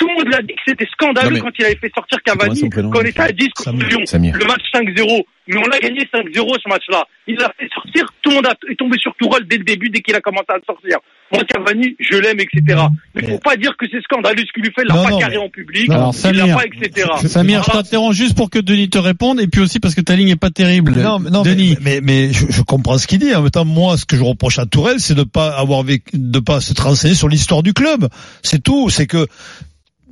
Tout 0.00 0.08
le 0.08 0.14
monde 0.24 0.32
l'a 0.32 0.40
dit 0.40 0.54
que 0.54 0.62
c'était 0.66 0.86
scandaleux 0.92 1.30
mais- 1.34 1.40
quand 1.40 1.50
il 1.58 1.64
avait 1.66 1.76
fait 1.76 1.92
sortir 1.94 2.18
Cavani, 2.24 2.56
son 2.56 2.70
prénom 2.70 2.88
quand 2.90 3.00
on 3.00 3.04
était 3.04 3.20
à 3.20 3.30
10 3.32 3.48
contre 3.50 3.64
Samir. 3.64 3.86
Lyon. 3.88 4.00
Samir. 4.06 4.34
Le 4.36 4.44
match 4.46 4.62
5-0. 4.72 5.24
Mais 5.46 5.56
on 5.58 5.70
a 5.70 5.78
gagné 5.80 6.00
5-0 6.14 6.54
ce 6.62 6.68
match-là. 6.68 7.04
Il 7.26 7.34
l'a 7.36 7.52
fait 7.58 7.68
sortir, 7.74 8.06
tout 8.22 8.30
le 8.30 8.36
monde 8.36 8.46
a- 8.46 8.54
est 8.70 8.76
tombé 8.76 8.96
sur 8.98 9.12
Tourelle 9.20 9.44
dès 9.48 9.58
le 9.58 9.64
début, 9.64 9.90
dès 9.90 10.00
qu'il 10.00 10.14
a 10.14 10.20
commencé 10.20 10.46
à 10.48 10.54
le 10.56 10.62
sortir. 10.64 10.98
Moi, 11.32 11.42
Cavani, 11.44 11.96
je 11.98 12.16
l'aime, 12.18 12.38
etc. 12.40 12.80
Mais 13.14 13.26
faut 13.26 13.38
pas 13.38 13.56
dire 13.56 13.72
que 13.76 13.86
c'est 13.90 14.00
scandaleux 14.02 14.42
ce 14.46 14.52
qu'il 14.52 14.62
lui 14.62 14.70
fait. 14.74 14.82
Il 14.84 14.94
l'a 14.94 15.02
pas 15.02 15.10
non, 15.10 15.18
carré 15.18 15.36
mais- 15.36 15.42
en 15.44 15.48
public. 15.48 15.88
Non, 15.88 15.94
alors, 15.96 16.14
il 16.24 16.36
l'a 16.36 16.54
pas, 16.56 16.64
etc. 16.66 17.08
Samir, 17.26 17.62
je 17.62 17.66
Voilà. 17.70 17.82
t'interromps 17.82 18.16
juste 18.16 18.36
pour 18.36 18.48
que 18.48 18.58
Denis 18.60 18.88
te 18.90 18.98
réponde 18.98 19.40
et 19.40 19.48
puis 19.48 19.60
aussi 19.60 19.80
parce 19.80 19.94
que 19.94 20.00
ta 20.00 20.14
ligne 20.16 20.28
est 20.30 20.36
pas 20.36 20.50
terrible. 20.50 20.92
Non, 20.96 21.18
mais, 21.18 21.30
non, 21.30 21.42
mais- 21.44 21.50
Denis. 21.54 21.76
mais, 21.82 22.00
mais, 22.00 22.32
je, 22.32 22.46
je 22.48 22.62
comprends 22.62 22.96
ce 22.98 23.06
qu'il 23.08 23.18
dit. 23.18 23.34
En 23.34 23.42
même 23.42 23.50
temps, 23.50 23.64
moi, 23.64 23.96
ce 23.98 24.04
que 24.06 24.16
je 24.16 24.22
reproche 24.22 24.58
à 24.60 24.66
Tourelle, 24.66 25.00
c'est 25.00 25.14
de 25.14 25.24
pas 25.24 25.48
avoir 25.50 25.82
vécu, 25.82 26.10
de 26.14 26.38
pas 26.38 26.60
se 26.60 26.80
renseigner 26.80 27.14
sur 27.14 27.28
l'histoire 27.28 27.62
du 27.64 27.72
club. 27.74 28.08
C'est 28.42 28.62
tout. 28.62 28.88
C'est 28.88 29.06
que 29.06 29.26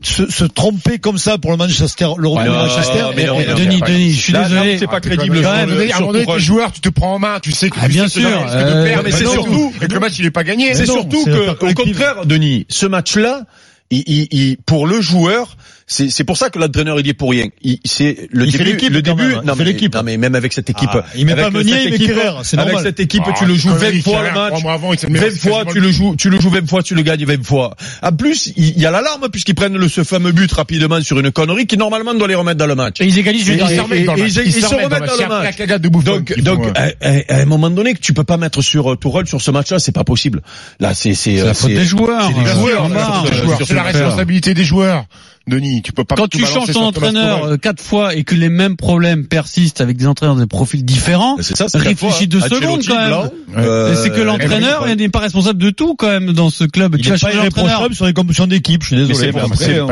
se, 0.02 0.31
se 0.31 0.45
tromper 0.45 0.99
comme 0.99 1.19
ça 1.19 1.38
pour 1.38 1.50
le 1.50 1.57
Manchester, 1.57 2.05
le 2.19 2.28
retour 2.28 2.35
Ouais, 2.38 2.45
de 2.45 2.49
non, 2.50 2.55
Manchester. 2.57 3.05
mais 3.17 3.26
non, 3.26 3.38
mais 3.38 3.47
non, 3.47 3.55
Denis, 3.55 3.81
mais- 3.85 3.93
Denis, 3.93 4.12
je 4.12 4.21
suis 4.21 4.33
Là, 4.33 4.45
désolé. 4.49 4.78
c'est 4.78 4.87
pas 4.87 4.93
Ah, 4.97 5.00
crédible. 5.00 5.43
quand 5.43 5.50
même- 5.55 5.59
À 5.59 5.62
un 5.62 5.67
moment 5.67 6.12
donné, 6.12 6.25
sur 6.25 6.35
tes 6.35 6.40
joueurs, 6.40 6.73
tu 6.73 6.81
te 6.81 6.88
prends 6.88 7.14
en 7.14 7.19
main, 7.19 7.40
tu 7.40 7.52
sais 7.52 7.69
que 7.71 7.76
Ah, 7.81 7.87
tu 7.87 7.93
bien 7.93 8.09
sais 8.09 8.21
sûr, 8.21 8.28
que 8.31 8.52
de 8.52 8.59
euh, 8.71 8.85
perdre, 8.85 9.05
mais 9.05 9.11
c'est 9.11 9.26
surtout- 9.26 9.73
et 9.83 9.87
que 9.88 9.93
le 9.95 10.00
match 10.00 10.14
il 10.19 10.26
est 10.26 10.31
pas 10.31 10.45
gagné. 10.45 10.75
C'est 10.75 10.87
surtout 10.87 11.25
que, 11.25 11.64
au 11.67 11.75
contraire, 11.75 12.26
Denis, 12.26 12.67
ce 12.69 12.87
match-là, 12.87 13.43
il, 13.90 14.05
il, 14.07 14.28
il- 14.31 14.57
pour 14.67 14.87
le 14.87 15.00
joueur, 15.00 15.57
c'est 15.88 16.11
c'est 16.11 16.23
pour 16.25 16.37
ça 16.37 16.50
que 16.50 16.59
l'entraîneur 16.59 17.00
il 17.00 17.07
y 17.07 17.11
est 17.11 17.14
pour 17.14 17.30
rien. 17.30 17.47
Il, 17.62 17.78
c'est 17.85 18.28
le 18.30 18.45
Il 18.47 18.52
fait 18.52 18.59
début, 18.59 18.71
l'équipe, 18.73 18.92
le 18.92 19.02
quand 19.02 19.16
début. 19.16 19.35
même. 19.35 19.45
Non, 19.45 19.54
fait 19.54 19.59
mais, 19.61 19.73
l'équipe. 19.73 19.95
non 19.95 20.02
mais 20.04 20.16
même 20.18 20.35
avec 20.37 20.52
cette 20.52 20.68
équipe, 20.71 20.90
Ah, 20.92 21.04
il 21.16 21.25
met 21.26 21.33
avec 21.33 21.45
pas 21.47 21.50
Meunier, 21.50 21.83
il 21.85 21.90
met 21.90 21.97
équipe, 21.97 22.14
Kerrer, 22.14 22.33
c'est 22.45 22.57
avec 22.59 22.73
normal. 22.73 22.85
cette 22.85 23.00
équipe, 23.00 23.23
Ah, 23.26 23.33
tu 23.37 23.47
le 23.47 23.54
joues 23.54 23.71
comme 23.71 23.78
20 23.78 23.87
Eric 23.88 24.04
fois 24.04 24.23
le 24.23 24.33
match. 24.33 24.64
avant, 24.68 24.92
il 24.92 24.99
s'est 24.99 25.09
mis 25.09 25.18
à 25.18 25.23
20 25.23 25.37
fois, 25.40 25.64
tu 25.64 25.80
le 25.80 25.90
joues, 25.90 26.14
tu 26.16 26.30
le 26.30 26.38
joues 26.40 26.50
20 26.50 26.68
fois, 26.68 26.83
tu 26.83 26.95
le 26.95 27.02
gagnes 27.02 27.25
20 27.25 27.42
fois. 27.45 27.75
En 28.02 28.12
plus, 28.12 28.52
il 28.57 28.78
y 28.78 28.87
a 28.87 28.90
l'alarme 28.90 29.28
puisqu'ils 29.33 29.54
prennent 29.54 29.76
le, 29.76 29.88
ce 29.88 30.04
fameux 30.04 30.33
but 30.33 30.52
rapidement 30.52 31.00
sur 31.00 31.18
une 31.18 31.33
connerie 31.33 31.66
qui 31.66 31.76
normalement 31.76 32.14
doit 32.14 32.28
les 32.28 32.35
remettre 32.35 32.59
dans 32.59 32.66
le 32.66 32.75
match. 32.75 33.00
Et 33.00 33.07
ils 33.07 33.18
égalisent, 33.18 33.49
ils 33.49 33.59
se 33.59 33.80
remettent 33.80 34.04
dans 34.04 34.14
le 34.14 34.23
match. 34.23 34.33
ils 34.45 34.52
se 34.52 34.66
remettent 34.66 34.90
dans 34.90 35.16
le 35.23 35.28
match. 35.28 35.45
la 35.45 35.52
cagade 35.52 35.83
de 35.83 35.88
Buffon 35.88 36.04
Donc, 36.04 36.33
qu'ils 36.35 36.45
donc, 36.45 36.66
euh, 36.66 37.23
à, 37.28 37.37
un 37.40 37.45
moment 37.47 37.71
donné 37.71 37.95
que 37.95 38.00
tu 38.00 38.12
peux 38.12 38.25
pas 38.25 38.37
mettre 38.37 38.62
sur 38.62 38.92
euh, 38.92 38.97
Tourelle 38.97 39.26
sur 39.26 39.40
ce 39.40 39.50
match-là, 39.50 39.78
c'est 39.78 39.92
pas 39.92 40.04
possible. 40.04 40.42
Là, 40.80 40.92
c'est 40.95 41.14
c'est 41.14 41.37
C'est 41.37 41.40
euh, 41.40 41.47
la 41.47 41.54
faute 41.54 41.71
des 41.71 41.85
joueurs. 41.85 42.28
c'est 42.28 42.35
Euh, 42.38 43.71
euh, 43.71 43.75
la 43.75 43.83
responsabilité 43.83 44.54
des 44.54 44.64
joueurs. 44.64 45.04
Denis, 45.49 45.83
tu 45.83 45.93
peux 45.93 46.05
pas 46.05 46.14
Quand 46.14 46.28
tu 46.28 46.45
changes 46.45 46.73
ton 46.73 46.85
entraîneur 46.85 47.45
euh, 47.45 47.57
quatre 47.57 47.83
fois 47.83 48.14
et 48.14 48.25
que 48.25 48.35
les 48.35 48.49
mêmes 48.49 48.76
problèmes 48.76 49.26
persistent 49.26 49.81
avec 49.81 49.97
des 49.97 50.07
entraîneurs 50.07 50.37
de 50.37 50.45
profils 50.45 50.85
différents, 50.85 51.37
ça, 51.40 51.67
réfléchis 51.75 51.97
fois, 51.97 52.26
deux 52.26 52.43
hein. 52.43 52.49
secondes 52.49 52.83
quand 52.87 52.97
même. 52.97 53.31
Euh, 53.57 53.95
c'est 54.02 54.11
que 54.11 54.21
l'entraîneur 54.21 54.87
n'est 54.95 55.09
pas 55.09 55.21
responsable 55.21 55.59
de 55.59 55.71
tout 55.71 55.95
quand 55.95 56.09
même 56.09 56.33
dans 56.33 56.50
ce 56.50 56.64
club. 56.64 56.95
Il 56.99 57.05
tu 57.05 57.11
n'est 57.11 57.19
pas 57.19 57.33
irréprochable 57.33 57.95
sur 57.95 58.07
les 58.07 58.12
compositions 58.12 58.47
d'équipe. 58.47 58.83
Je 58.83 58.88
suis 58.88 58.97
désolé. 58.97 59.33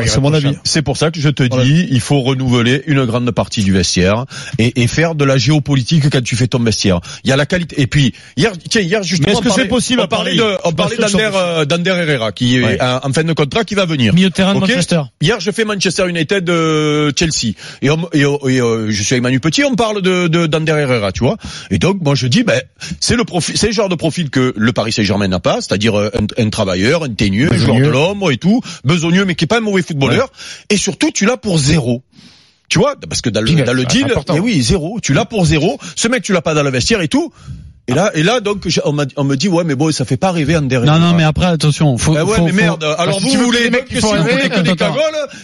c'est 0.07 0.21
mon 0.21 0.35
avis. 0.35 0.53
C'est 0.65 0.83
pour 0.83 0.97
ça 0.97 1.11
que 1.11 1.21
je 1.21 1.29
te 1.29 1.43
dis, 1.43 1.87
il 1.91 2.01
faut 2.01 2.21
renouveler 2.21 2.83
une 2.87 3.05
grande 3.05 3.31
partie 3.31 3.63
du 3.63 3.73
vestiaire 3.73 4.27
et, 4.59 4.83
et 4.83 4.87
faire 4.87 5.15
de 5.15 5.25
la 5.25 5.39
géopolitique 5.39 6.11
quand 6.11 6.23
tu 6.23 6.37
fais 6.37 6.47
ton 6.47 6.59
vestiaire. 6.59 7.01
Il 7.25 7.31
y 7.31 7.33
a 7.33 7.37
la 7.37 7.47
qualité. 7.47 7.81
Et 7.81 7.87
puis 7.87 8.15
hier, 8.37 8.53
tiens, 8.69 8.81
hier 8.81 9.03
justement, 9.03 9.33
est-ce 9.33 9.41
que 9.41 9.47
on 9.47 9.51
parlait- 9.51 9.63
c'est 9.65 9.69
possible 9.69 10.01
On 10.01 10.05
à 10.05 10.09
parlait 10.09 10.37
de, 10.37 10.57
on 10.65 10.73
parlait 10.73 10.97
d'Ander, 10.97 11.31
euh, 11.35 11.65
d'Ander 11.65 11.91
Herrera 11.91 12.33
qui 12.33 12.57
est 12.57 12.81
en, 12.81 13.13
fin 13.13 13.25
de 13.25 13.33
contrat, 13.33 13.65
qui 13.65 13.75
va 13.75 13.85
venir. 13.85 14.15
Milieu 14.15 14.29
de 14.29 14.35
terrain 14.35 14.53
de 14.55 14.59
Ok. 14.59 14.69
Manchester. 14.69 15.03
Hier, 15.21 15.41
je 15.47 15.51
fais 15.53 15.65
Manchester 15.65 16.09
United 16.09 16.51
euh, 16.51 17.11
Chelsea 17.17 17.55
et, 17.81 17.89
on- 17.91 18.09
et, 18.13 18.21
et, 18.21 18.61
euh, 18.61 18.91
je 18.91 19.03
suis 19.03 19.15
avec 19.15 19.23
Manu 19.23 19.41
Petit, 19.41 19.65
on 19.65 19.75
parle 19.77 20.03
de 20.03 20.27
de- 20.29 20.47
d'Ander 20.47 20.73
Herrera, 20.73 21.13
tu 21.13 21.21
vois. 21.21 21.37
Et 21.71 21.79
donc 21.79 22.03
moi 22.03 22.15
je 22.15 22.27
dis 22.27 22.43
ben 22.43 22.61
c'est 23.01 23.17
le 23.17 23.25
profil, 23.25 23.57
c'est 23.57 23.69
le 23.69 23.73
genre 23.73 23.89
de 23.89 23.95
profil 23.95 24.29
que 24.31 24.53
le 24.57 24.73
Paris 24.73 24.93
Saint-Germain 24.93 25.29
n'a 25.29 25.41
pas, 25.41 25.61
c'est-à-dire 25.63 25.99
euh, 25.99 26.11
un, 26.19 26.43
un 26.45 26.51
travailleur, 26.51 27.05
un 27.05 27.15
teigneux, 27.15 27.49
un 27.53 27.57
joueur 27.57 27.77
de 27.87 27.91
l'ombre 27.93 28.31
et 28.33 28.37
tout, 28.37 28.61
besogneux 28.85 29.25
mais 29.25 29.35
qui 29.35 29.45
est 29.45 29.49
pas 29.49 29.59
un 29.59 29.61
mauvais 29.61 29.83
footballeur. 29.83 30.31
Et 30.71 30.77
surtout 30.77 31.11
tu 31.13 31.25
l'as 31.27 31.37
pour 31.37 31.59
zéro. 31.59 32.03
Tu 32.69 32.81
vois, 32.81 32.97
parce 33.09 33.21
que 33.21 33.31
dans 33.31 33.41
le, 33.43 33.47
dans 33.65 33.73
deal, 33.85 34.05
important. 34.15 34.35
mais 34.35 34.41
oui, 34.41 34.61
zéro. 34.61 34.99
Tu 35.01 35.13
l'as 35.13 35.25
pour 35.25 35.45
zéro. 35.47 35.79
Ce 35.95 36.09
mec, 36.09 36.25
tu 36.25 36.33
l'as 36.33 36.43
pas 36.43 36.53
dans 36.53 36.65
le 36.65 36.71
vestiaire 36.71 37.01
et 37.01 37.07
tout. 37.07 37.33
Et 37.89 37.95
là, 37.95 38.11
et 38.15 38.25
là, 38.25 38.41
donc, 38.41 38.67
on, 38.85 38.93
m'a- 38.93 39.05
on 39.17 39.23
me 39.23 39.37
dit, 39.37 39.47
ouais, 39.49 39.63
mais 39.63 39.77
bon, 39.77 39.93
ça 39.93 40.05
fait 40.05 40.17
pas 40.17 40.33
rêver 40.33 40.57
Ander 40.57 40.81
Non, 40.85 40.99
non, 40.99 41.15
mais 41.15 41.23
après, 41.23 41.47
attention, 41.47 41.97
faut, 41.99 42.17
eh 42.19 42.23
ouais, 42.23 42.35
faut- 42.35 42.45
mais 42.47 42.51
faut- 42.51 42.57
merde. 42.57 42.85
Alors 42.99 43.21
si 43.21 43.27
vous 43.27 43.31
tu 43.31 43.37
veux 43.39 43.45
voulez 43.45 43.59
que 43.59 43.65
les 43.65 43.71
mecs 43.71 43.85
qui 43.85 43.95
si 43.95 44.01
font 44.01 44.09
vous 44.17 44.23
rêver, 44.25 44.49
que 44.49 44.61
des 44.61 44.75
cagoles, 44.75 45.01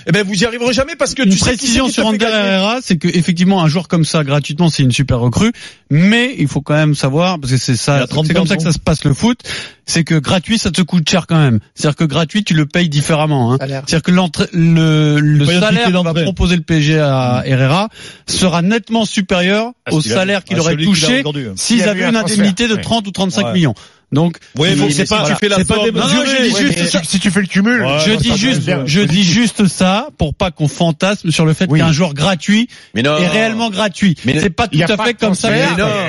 eh 0.09 0.11
ben 0.11 0.27
vous 0.27 0.35
y 0.35 0.45
arriverez 0.45 0.73
jamais 0.73 0.97
parce 0.97 1.15
que 1.15 1.23
une 1.23 1.31
tu 1.31 1.39
sais 1.39 1.53
qui 1.53 1.57
précision 1.59 1.85
qui 1.87 1.91
te 1.93 1.95
sur 2.01 2.07
Ander. 2.07 2.25
Herrera, 2.25 2.79
c'est 2.83 2.97
que 2.97 3.07
effectivement 3.07 3.63
un 3.63 3.69
joueur 3.69 3.87
comme 3.87 4.05
ça 4.05 4.25
gratuitement 4.25 4.71
c'est 4.71 4.83
une 4.83 4.91
super 4.91 5.21
recrue, 5.21 5.53
mais 5.89 6.35
il 6.37 6.49
faut 6.49 6.63
quand 6.63 6.75
même 6.75 6.97
savoir 6.97 7.39
parce 7.39 7.53
que 7.53 7.59
c'est 7.59 7.77
ça, 7.77 7.99
a 7.99 8.07
30 8.09 8.27
c'est 8.27 8.35
comme 8.35 8.47
ça 8.49 8.57
que 8.57 8.63
ça 8.63 8.73
se 8.73 8.79
passe 8.81 9.05
le 9.05 9.15
foot, 9.15 9.39
c'est 9.87 10.03
que 10.03 10.17
gratuit 10.17 10.59
ça 10.59 10.73
te 10.73 10.83
coûte 10.83 11.09
cher 11.09 11.29
quand 11.29 11.39
même. 11.39 11.61
C'est-à-dire 11.77 11.97
que 11.97 12.05
gratuit 12.05 12.43
tu 12.43 12.55
le 12.55 12.67
payes 12.67 12.89
différemment. 12.89 13.53
Hein. 13.53 13.59
C'est-à-dire 13.61 14.03
que 14.03 14.11
le, 14.53 15.21
le 15.21 15.45
salaire 15.47 15.87
que 15.87 15.93
va 16.03 16.15
proposer 16.25 16.57
le 16.57 16.63
PSG 16.63 16.99
à 16.99 17.43
Herrera 17.47 17.89
sera 18.27 18.63
nettement 18.63 19.05
supérieur 19.05 19.73
ce 19.89 19.95
au 19.95 20.01
salaire 20.01 20.43
qu'il 20.43 20.57
à 20.57 20.61
aurait 20.61 20.77
touché 20.77 21.23
s'ils 21.57 21.83
avaient 21.83 22.05
une. 22.09 22.17
Indemnité 22.33 22.69
de 22.69 22.75
Ouais. 22.75 22.81
30 22.83 23.07
ou 23.07 23.11
35 23.11 23.47
Ouais. 23.47 23.53
millions. 23.53 23.75
Donc 24.13 24.37
Oui, 24.59 24.69
mais 24.77 24.91
c'est 24.91 25.09
pas- 25.09 25.25
tu 25.27 25.35
fais 25.41 25.49
la 25.49 25.57
c'est 25.57 25.65
pas 25.67 25.77
des- 25.85 25.91
Non, 25.93 26.01
non, 26.07 26.15
non, 26.15 26.23
je 26.27 26.43
dis 26.43 26.57
juste 26.57 26.85
ça. 26.91 27.01
si- 27.03 27.13
Si 27.13 27.21
tu 27.21 27.31
fais 27.31 27.41
le 27.41 27.47
cumul, 27.47 27.83
Ouais, 27.83 27.99
Je 28.07 28.13
dis 28.15 28.37
juste, 28.37 28.63
je 28.87 29.01
dis 29.01 29.23
juste 29.25 29.67
ça 29.69 30.09
pour 30.19 30.35
pas 30.35 30.51
qu'on 30.51 30.69
fantasme 30.69 31.31
sur 31.31 31.45
le 31.47 31.53
fait 31.55 31.67
Oui. 31.69 31.79
qu'un 31.79 31.93
joueur 31.93 32.15
gratuit 32.15 32.69
Mais 32.95 33.03
non. 33.03 33.17
est 33.19 33.29
réellement 33.29 33.71
gratuit. 33.71 34.17
Mais 34.25 34.39
c'est 34.41 34.51
pas 34.51 34.69
tout 34.69 34.79
a 34.81 34.93
à 34.93 35.05
fait 35.05 35.15
comme 35.15 35.35
ça. 35.35 35.51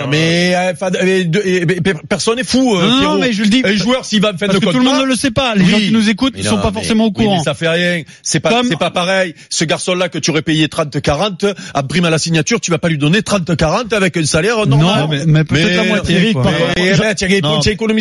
Mais 0.10 0.54
euh, 0.56 0.74
euh, 0.84 1.94
personne 2.10 2.36
n'est 2.38 2.44
fou. 2.44 2.76
euh, 2.76 3.02
Non, 3.02 3.18
mais 3.20 3.32
je 3.34 3.44
le 3.44 3.50
dis 3.50 3.62
Un 3.66 3.76
joueur 3.76 4.06
s'il 4.06 4.22
va 4.22 4.32
de 4.34 4.38
que 4.38 4.46
contrat. 4.48 4.72
tout 4.72 4.78
le 4.80 4.84
monde 4.84 5.00
ne 5.00 5.06
le 5.06 5.16
sait 5.16 5.32
pas. 5.32 5.56
Les 5.56 5.64
Oui. 5.64 5.70
gens 5.72 5.78
qui 5.78 5.92
nous 5.92 6.10
écoutent 6.10 6.38
ne 6.38 6.44
sont 6.44 6.58
pas 6.60 6.72
forcément 6.72 7.06
au 7.06 7.12
courant. 7.12 7.44
ça 7.44 7.54
fait 7.54 7.68
rien. 7.70 8.04
C'est 8.22 8.40
pas, 8.40 8.62
c'est 8.68 8.78
pas 8.78 8.92
pareil. 8.92 9.34
Ce 9.50 9.64
garçon-là 9.66 10.10
que 10.10 10.18
tu 10.18 10.32
aurais 10.32 10.42
payé 10.42 10.68
30-40, 10.68 11.46
à 11.74 11.84
prime 11.84 12.06
à 12.06 12.10
la 12.10 12.18
signature, 12.18 12.60
tu 12.60 12.72
vas 12.72 12.78
pas 12.80 12.90
lui 12.90 12.98
donner 12.98 13.22
30-40 13.22 13.94
avec 13.94 14.18
un 14.18 14.26
salaire 14.26 14.66
normal. 14.68 15.02
non, 15.02 15.08
mais, 15.08 15.26
mais 15.26 15.44
peut-être 15.44 15.76
la 15.78 15.84
moitié. 15.84 16.16
Eric, 16.18 16.38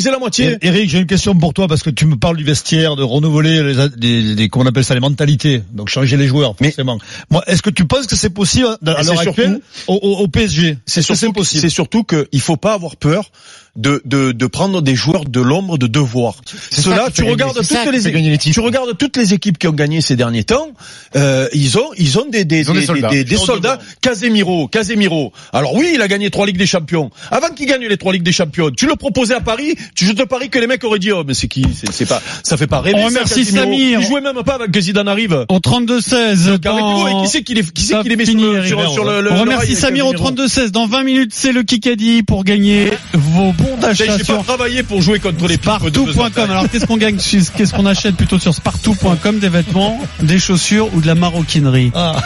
la 0.00 0.18
moitié. 0.18 0.57
Eh, 0.61 0.66
Eric, 0.68 0.90
j'ai 0.90 0.98
une 0.98 1.07
question 1.07 1.35
pour 1.35 1.55
toi 1.55 1.68
parce 1.68 1.83
que 1.83 1.90
tu 1.90 2.07
me 2.07 2.16
parles 2.16 2.37
du 2.37 2.44
vestiaire, 2.44 2.96
de 2.96 3.02
renouveler 3.02 3.62
les, 3.62 3.74
les, 3.98 4.35
les- 4.35 4.48
comment 4.48 4.64
on 4.64 4.68
appelle 4.68 4.85
ça, 4.85 4.94
les 4.94 5.00
mentalités, 5.00 5.62
donc 5.72 5.88
changer 5.88 6.16
les 6.16 6.26
joueurs 6.26 6.55
forcément. 6.57 6.98
Moi, 7.31 7.42
est-ce 7.46 7.62
que 7.62 7.70
tu 7.70 7.85
penses 7.85 8.07
que 8.07 8.16
c'est 8.16 8.31
possible 8.31 8.66
à 8.66 8.78
Mais 8.83 8.92
l'heure 9.05 9.20
actuelle 9.20 9.61
au, 9.87 9.94
au, 9.94 10.16
au 10.22 10.28
PSG 10.28 10.78
C'est 10.87 11.02
surtout, 11.02 11.33
possible? 11.33 11.61
c'est 11.62 11.68
surtout 11.70 12.05
que 12.05 12.28
il 12.33 12.40
faut 12.40 12.57
pas 12.57 12.74
avoir 12.74 12.96
peur 12.96 13.31
de, 13.74 14.02
de, 14.05 14.33
de 14.33 14.46
prendre 14.46 14.83
des 14.83 14.94
joueurs 14.94 15.24
de 15.24 15.40
l'ombre 15.40 15.78
de 15.78 15.87
devoir. 15.87 16.35
C'est 16.70 16.83
Cela, 16.83 17.09
tu 17.11 17.22
regardes 17.24 17.62
ça 17.62 17.85
toutes 17.85 17.94
les, 17.94 18.11
les 18.31 18.38
tu 18.38 18.61
regardes 18.61 18.98
toutes 18.98 19.16
les 19.16 19.33
équipes 19.33 19.57
qui 19.59 19.66
ont 19.66 19.72
gagné 19.72 20.02
ces 20.02 20.14
derniers 20.14 20.44
temps, 20.44 20.68
euh, 21.16 21.48
ils 21.55 21.78
ont, 21.78 21.88
ils 21.96 22.18
ont 22.18 22.26
des, 22.28 22.44
des, 22.44 22.61
Ils 22.61 22.70
ont 22.70 22.74
des 22.74 22.81
des, 22.81 22.87
soldats. 22.87 23.09
des- 23.09 23.24
des 23.24 23.37
soldats. 23.37 23.78
Casemiro, 24.02 24.68
Casemiro. 24.68 25.33
Alors 25.55 25.74
oui, 25.74 25.92
il 25.94 26.02
a 26.02 26.09
gagné 26.09 26.28
trois 26.31 26.44
Ligues 26.46 26.59
des 26.59 26.66
Champions. 26.66 27.11
Avant 27.31 27.48
qu'il 27.48 27.66
gagne 27.66 27.87
les 27.87 27.96
trois 27.96 28.12
Ligues 28.12 28.22
des 28.24 28.33
Champions, 28.33 28.70
tu 28.70 28.87
le 28.87 28.96
proposais 28.96 29.35
à 29.35 29.40
Paris, 29.40 29.74
tu 29.95 30.07
je 30.07 30.12
te 30.12 30.23
parie 30.23 30.51
que 30.51 30.59
les 30.59 30.66
mecs 30.66 30.83
auraient 30.85 30.99
dit, 30.99 31.12
oh, 31.12 31.25
mais 31.27 31.35
c'est 31.35 31.49
qui, 31.49 31.64
c'est, 31.75 32.07
pas, 32.07 32.23
ça 32.42 32.57
fait 32.57 32.66
pas 32.66 32.81
rêver. 32.81 32.99
On 32.99 33.03
ça, 33.03 33.09
remercie. 33.09 33.45
Samir. 33.45 34.01
Il 34.01 34.07
jouait 34.07 34.21
même 34.21 34.42
pas 34.45 34.59
que 34.66 34.81
Zidane 34.81 35.09
arrive. 35.09 35.47
Au 35.49 35.59
32-16, 35.59 36.59
Casemiro, 36.61 37.09
et 37.09 37.12
dans... 37.12 37.23
qui 37.23 37.29
c'est 37.29 37.42
qui 37.42 37.55
les, 37.55 37.62
qui 37.62 37.83
c'est 37.83 38.01
qui 38.03 38.09
les 38.09 38.16
met 38.16 38.25
sur, 38.25 38.64
sur, 38.64 38.92
sur 38.92 39.05
le, 39.05 39.21
le, 39.21 39.33
On 39.33 39.40
remercie 39.40 39.77
Samir 39.77 40.07
au 40.07 40.12
Casemiro. 40.12 40.47
32-16. 40.47 40.71
Dans 40.71 40.87
20 40.87 41.03
minutes, 41.05 41.33
c'est 41.35 41.53
le 41.53 41.62
Kikadi 41.62 42.23
pour 42.23 42.45
gagner 42.45 42.90
vos 43.12 43.53
bons 43.53 43.77
d'achat 43.81 44.05
J'ai 44.05 44.18
pas 44.18 44.25
sur 44.25 44.45
travaillé 44.45 44.83
pour 44.83 45.03
jouer 45.03 45.18
contre 45.18 45.47
les 45.49 45.57
de. 45.57 46.01
Besançon. 46.05 46.31
Alors 46.37 46.68
qu'est-ce 46.71 46.87
qu'on 46.87 46.97
gagne, 46.97 47.16
qu'est-ce 47.16 47.73
qu'on 47.73 47.87
achète 47.87 48.16
plutôt 48.16 48.38
sur 48.38 48.55
Spartou.com 48.55 49.38
Des 49.38 49.49
vêtements, 49.49 50.01
des 50.23 50.38
chaussures 50.38 50.88
ou 50.95 51.01
de 51.01 51.07
la 51.07 51.14
maroquinerie? 51.14 51.92
Ah, 51.95 52.16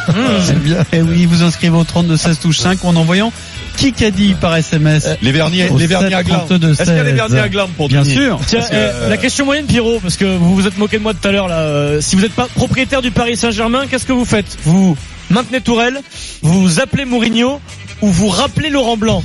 C'est 0.43 0.63
bien. 0.63 0.85
Et 0.93 1.03
oui, 1.03 1.27
vous 1.27 1.43
inscrivez 1.43 1.77
au 1.77 1.85
32 1.85 2.17
16 2.17 2.39
touche 2.41 2.59
5 2.59 2.85
en 2.85 2.97
envoyant 2.97 3.33
Kikadi 3.77 4.35
par 4.35 4.57
SMS. 4.57 5.09
Les 5.23 5.33
vernis, 5.33 5.65
Au 5.69 5.79
les 5.79 5.87
vernis 5.87 6.15
à. 6.15 6.19
732 6.25 6.73
Est-ce 6.73 6.83
qu'il 6.83 6.97
y 6.97 6.99
a 6.99 7.05
des 7.05 7.11
16? 7.11 7.17
vernis 7.17 7.39
à 7.39 7.49
gland 7.49 7.69
pour 7.77 7.89
Bien 7.89 8.03
Denis 8.03 8.15
sûr. 8.15 8.41
Tiens, 8.47 8.61
que, 8.61 8.67
euh, 8.73 9.09
la 9.09 9.17
question 9.17 9.45
moyenne, 9.45 9.67
Pierrot, 9.67 10.01
parce 10.01 10.17
que 10.17 10.25
vous 10.25 10.55
vous 10.55 10.67
êtes 10.67 10.79
moqué 10.79 10.99
de 10.99 11.03
moi 11.03 11.15
tout 11.15 11.27
à 11.29 11.33
l'heure 11.33 11.49
là. 11.49 11.59
euh, 11.61 12.01
si 12.01 12.17
vous 12.17 12.23
n'êtes 12.23 12.33
pas 12.35 12.49
propriétaire 12.55 13.03
du 13.03 13.11
Paris 13.11 13.37
Saint-Germain, 13.37 13.87
qu'est-ce 13.89 14.07
que 14.07 14.13
vous 14.13 14.25
faites 14.25 14.57
Vous 14.65 14.97
maintenez 15.31 15.61
Tourelle, 15.61 16.01
vous 16.43 16.81
appelez 16.81 17.05
Mourinho 17.05 17.61
ou 18.03 18.09
vous 18.09 18.29
rappelez 18.29 18.71
Laurent 18.71 18.97
Blanc. 18.97 19.23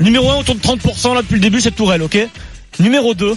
Numéro 0.00 0.30
1, 0.30 0.36
on 0.36 0.42
tourne 0.42 0.58
30% 0.58 1.14
là 1.14 1.22
depuis 1.22 1.34
le 1.34 1.40
début, 1.40 1.60
c'est 1.60 1.70
Tourelle, 1.74 2.02
ok 2.02 2.18
Numéro 2.80 3.14
2, 3.14 3.34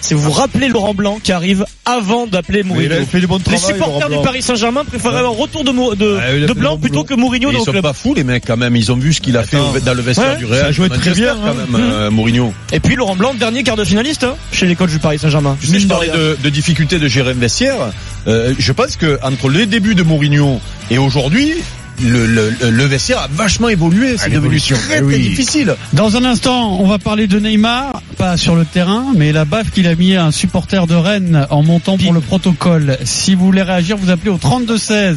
c'est 0.00 0.14
vous 0.14 0.30
rappelez 0.30 0.68
Laurent 0.68 0.94
Blanc 0.94 1.18
qui 1.22 1.32
arrive 1.32 1.64
avant 1.84 2.26
d'appeler 2.26 2.60
il 2.60 2.66
Mourinho. 2.66 2.94
a 3.02 3.04
fait 3.06 3.20
du 3.20 3.26
bon 3.26 3.38
Les 3.50 3.56
supporters 3.58 4.08
du. 4.08 4.22
Paris 4.22 4.42
Saint-Germain 4.42 4.84
préféraient 4.84 5.20
un 5.20 5.28
retour 5.28 5.64
de, 5.64 5.70
Ah, 5.70 6.46
de 6.46 6.52
Blanc 6.52 6.78
plutôt 6.78 7.04
que 7.04 7.14
Mourinho 7.14 7.48
dans 7.48 7.52
ils 7.52 7.58
le 7.58 7.64
sont 7.64 7.70
club. 7.72 7.82
pas 7.82 7.92
fous 7.92 8.14
les 8.14 8.24
mecs 8.24 8.44
quand 8.46 8.56
même. 8.56 8.76
Ils 8.76 8.90
ont 8.92 8.96
vu 8.96 9.12
ce 9.12 9.20
qu'il 9.20 9.36
a 9.36 9.42
fait 9.42 9.56
Attends. 9.56 9.74
dans 9.84 9.94
le 9.94 10.02
vestiaire 10.02 10.30
Ouais. 10.32 10.36
du 10.38 10.46
Real. 10.46 10.60
Ça 10.60 10.66
a 10.66 10.72
joué 10.72 10.88
très 10.88 10.98
Manchester, 10.98 11.20
bien, 11.22 11.36
quand 11.36 11.48
hein. 11.50 11.54
même, 11.70 11.80
euh, 11.80 12.10
Mourinho. 12.10 12.52
Et 12.72 12.80
puis 12.80 12.96
Laurent 12.96 13.16
Blanc, 13.16 13.34
dernier 13.34 13.62
quart 13.62 13.76
de 13.76 13.84
finaliste 13.84 14.24
hein, 14.24 14.34
chez 14.52 14.66
les 14.66 14.76
coachs 14.76 14.90
du 14.90 14.98
Paris 14.98 15.18
Saint-Germain. 15.18 15.56
Tu 15.60 15.66
sais, 15.66 15.78
je 15.80 15.84
de 15.86 15.90
parlais 15.90 16.08
de, 16.08 16.36
de 16.42 16.48
difficulté 16.50 16.98
de 16.98 17.08
gérer 17.08 17.30
un 17.30 17.34
vestiaire. 17.34 17.76
Euh, 18.26 18.54
je 18.58 18.72
pense 18.72 18.96
que 18.96 19.18
entre 19.22 19.48
les 19.48 19.66
débuts 19.66 19.94
de 19.94 20.02
Mourinho 20.02 20.60
et 20.90 20.98
aujourd'hui, 20.98 21.54
le, 22.02 22.26
le, 22.26 22.52
le 22.70 22.84
vestiaire 22.84 23.18
a 23.18 23.28
vachement 23.32 23.68
évolué. 23.68 24.16
C'est 24.16 24.30
devenu 24.30 24.60
très, 24.60 24.74
eh 24.74 24.78
très 24.78 25.00
oui. 25.02 25.18
difficile. 25.18 25.74
Dans 25.92 26.16
un 26.16 26.24
instant, 26.24 26.78
on 26.80 26.86
va 26.86 26.98
parler 26.98 27.26
de 27.26 27.38
Neymar, 27.38 28.02
pas 28.16 28.36
sur 28.36 28.54
le 28.56 28.64
terrain, 28.64 29.06
mais 29.16 29.32
la 29.32 29.44
baffe 29.44 29.70
qu'il 29.70 29.86
a 29.86 29.94
mis 29.94 30.16
à 30.16 30.24
un 30.24 30.30
supporter 30.30 30.86
de 30.86 30.94
Rennes 30.94 31.46
en 31.50 31.62
montant 31.62 31.96
pour 31.98 32.12
le 32.12 32.20
protocole. 32.20 32.98
Si 33.04 33.34
vous 33.34 33.44
voulez 33.46 33.62
réagir, 33.62 33.96
vous 33.96 34.10
appelez 34.10 34.30
au 34.30 34.38
32-16 34.38 35.16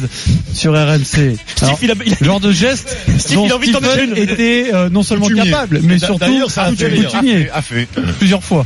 sur 0.52 0.72
RMC. 0.72 1.36
Alors, 1.62 1.78
il 1.82 1.90
a- 1.90 1.94
il 2.06 2.12
a- 2.12 2.24
genre 2.24 2.40
de 2.40 2.52
geste 2.52 2.96
Steve, 3.18 3.36
dont 3.36 3.46
il 3.46 3.52
a 3.52 3.56
envie 3.56 3.68
Stephen 3.72 4.16
était 4.16 4.70
euh, 4.72 4.88
non 4.90 5.02
Coutumier. 5.02 5.50
capable, 5.50 5.80
mais 5.82 5.98
surtout 5.98 6.48
ça 6.48 6.64
a 6.64 6.72
fait 6.72 7.50
A 7.52 7.62
fait. 7.62 7.88
plusieurs 8.18 8.42
fois. 8.42 8.62